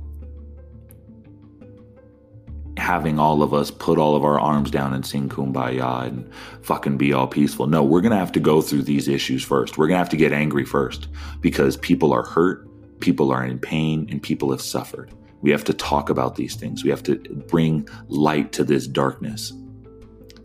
having 2.78 3.20
all 3.20 3.42
of 3.42 3.54
us 3.54 3.72
put 3.72 3.98
all 3.98 4.16
of 4.16 4.26
our 4.26 4.40
arms 4.40 4.70
down 4.70 4.94
and 4.94 5.06
sing 5.06 5.30
kumbaya 5.30 6.08
and 6.08 6.30
fucking 6.62 6.98
be 6.98 7.14
all 7.14 7.28
peaceful. 7.28 7.68
No, 7.68 7.84
we're 7.84 8.02
going 8.02 8.12
to 8.12 8.18
have 8.18 8.32
to 8.34 8.40
go 8.40 8.62
through 8.62 8.82
these 8.82 9.08
issues 9.08 9.44
first. 9.44 9.78
We're 9.78 9.88
going 9.88 9.96
to 9.96 10.00
have 10.00 10.10
to 10.10 10.18
get 10.18 10.34
angry 10.34 10.66
first 10.66 11.08
because 11.40 11.78
people 11.78 12.12
are 12.12 12.24
hurt, 12.24 12.68
people 13.00 13.32
are 13.32 13.46
in 13.46 13.60
pain, 13.60 14.08
and 14.12 14.22
people 14.22 14.52
have 14.52 14.62
suffered. 14.62 15.14
We 15.44 15.52
have 15.52 15.66
to 15.66 15.74
talk 15.74 16.10
about 16.10 16.36
these 16.36 16.56
things. 16.56 16.84
We 16.84 16.90
have 16.90 17.04
to 17.04 17.16
bring 17.50 17.88
light 18.08 18.54
to 18.54 18.64
this 18.64 18.88
darkness. 18.88 19.52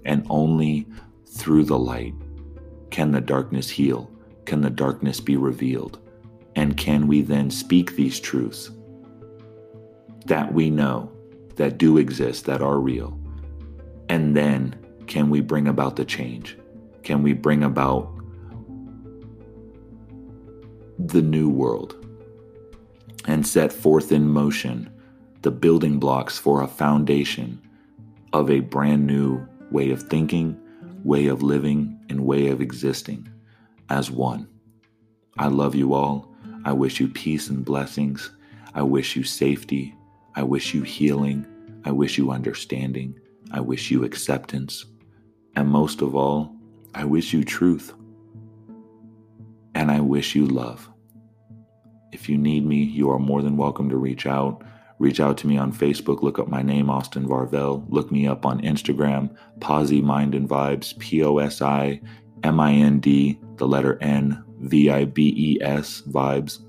And 0.05 0.27
only 0.29 0.87
through 1.27 1.65
the 1.65 1.79
light 1.79 2.15
can 2.91 3.13
the 3.13 3.21
darkness 3.21 3.71
heal, 3.71 4.11
can 4.45 4.61
the 4.61 4.71
darkness 4.71 5.21
be 5.21 5.37
revealed, 5.37 6.01
and 6.57 6.77
can 6.77 7.07
we 7.07 7.23
then 7.23 7.51
speak 7.51 7.95
these 7.95 8.19
truths 8.19 8.71
that 10.27 10.53
we 10.53 10.69
know, 10.69 11.13
that 11.57 11.79
do 11.79 11.97
exist, 11.99 12.45
that 12.47 12.61
are 12.61 12.81
real. 12.81 13.19
And 14.09 14.37
then 14.37 14.75
can 15.07 15.31
we 15.31 15.41
bring 15.41 15.69
about 15.69 15.97
the 15.97 16.05
change? 16.05 16.59
Can 17.05 17.23
we 17.23 17.35
bring 17.35 17.63
about 17.63 18.13
the 20.99 21.23
new 21.23 21.49
world? 21.49 21.98
And 23.29 23.47
set 23.47 23.73
forth 23.73 24.11
in 24.11 24.27
motion 24.27 24.91
the 25.43 25.51
building 25.51 26.01
blocks 26.01 26.39
for 26.39 26.63
a 26.63 26.67
foundation 26.67 27.61
of 28.33 28.51
a 28.51 28.61
brand 28.61 29.07
new 29.07 29.47
way 29.71 29.91
of 29.91 30.03
thinking, 30.03 30.59
way 31.05 31.27
of 31.27 31.43
living, 31.43 32.01
and 32.09 32.25
way 32.25 32.49
of 32.49 32.61
existing 32.61 33.29
as 33.91 34.11
one. 34.11 34.49
I 35.39 35.47
love 35.49 35.75
you 35.75 35.93
all. 35.95 36.35
I 36.65 36.73
wish 36.73 36.99
you 37.01 37.09
peace 37.09 37.49
and 37.51 37.65
blessings. 37.65 38.31
I 38.75 38.83
wish 38.83 39.15
you 39.15 39.23
safety. 39.23 39.95
I 40.35 40.43
wish 40.43 40.75
you 40.75 40.83
healing. 40.83 41.47
I 41.85 41.93
wish 41.93 42.19
you 42.19 42.31
understanding. 42.31 43.19
I 43.53 43.61
wish 43.61 43.91
you 43.91 44.05
acceptance. 44.05 44.87
And 45.55 45.69
most 45.69 46.01
of 46.01 46.17
all, 46.17 46.55
I 46.95 47.05
wish 47.05 47.33
you 47.33 47.45
truth. 47.45 47.93
And 49.75 49.91
I 49.91 50.01
wish 50.01 50.35
you 50.35 50.47
love. 50.47 50.91
If 52.13 52.29
you 52.29 52.39
need 52.39 52.65
me, 52.65 52.83
you 52.83 53.11
are 53.11 53.19
more 53.19 53.43
than 53.43 53.57
welcome 53.57 53.89
to 53.91 53.97
reach 53.97 54.27
out. 54.27 54.63
Reach 54.99 55.21
out 55.21 55.37
to 55.39 55.47
me 55.47 55.59
on 55.59 55.73
Facebook. 55.73 56.23
Look 56.23 56.39
up 56.39 56.49
my 56.49 56.63
name, 56.63 56.91
Austin 56.91 57.27
Varvel. 57.27 57.85
Look 57.89 58.11
me 58.11 58.27
up 58.27 58.45
on 58.45 58.61
Instagram, 58.63 59.35
Posi 59.61 60.03
Mind 60.03 60.35
and 60.35 60.49
Vibes, 60.49 60.99
P 60.99 61.23
O 61.23 61.39
S 61.39 61.63
I 61.63 62.01
M 62.43 62.59
I 62.59 62.73
N 62.73 62.99
D, 62.99 63.39
the 63.57 63.69
letter 63.69 63.99
N, 64.01 64.43
V 64.61 64.91
I 64.91 65.05
B 65.05 65.35
E 65.37 65.63
S, 65.63 66.03
Vibes. 66.09 66.61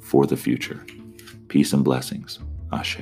for 0.00 0.26
the 0.26 0.36
future. 0.36 0.84
Peace 1.48 1.72
and 1.72 1.84
blessings. 1.84 2.40
Ashe. 2.72 2.98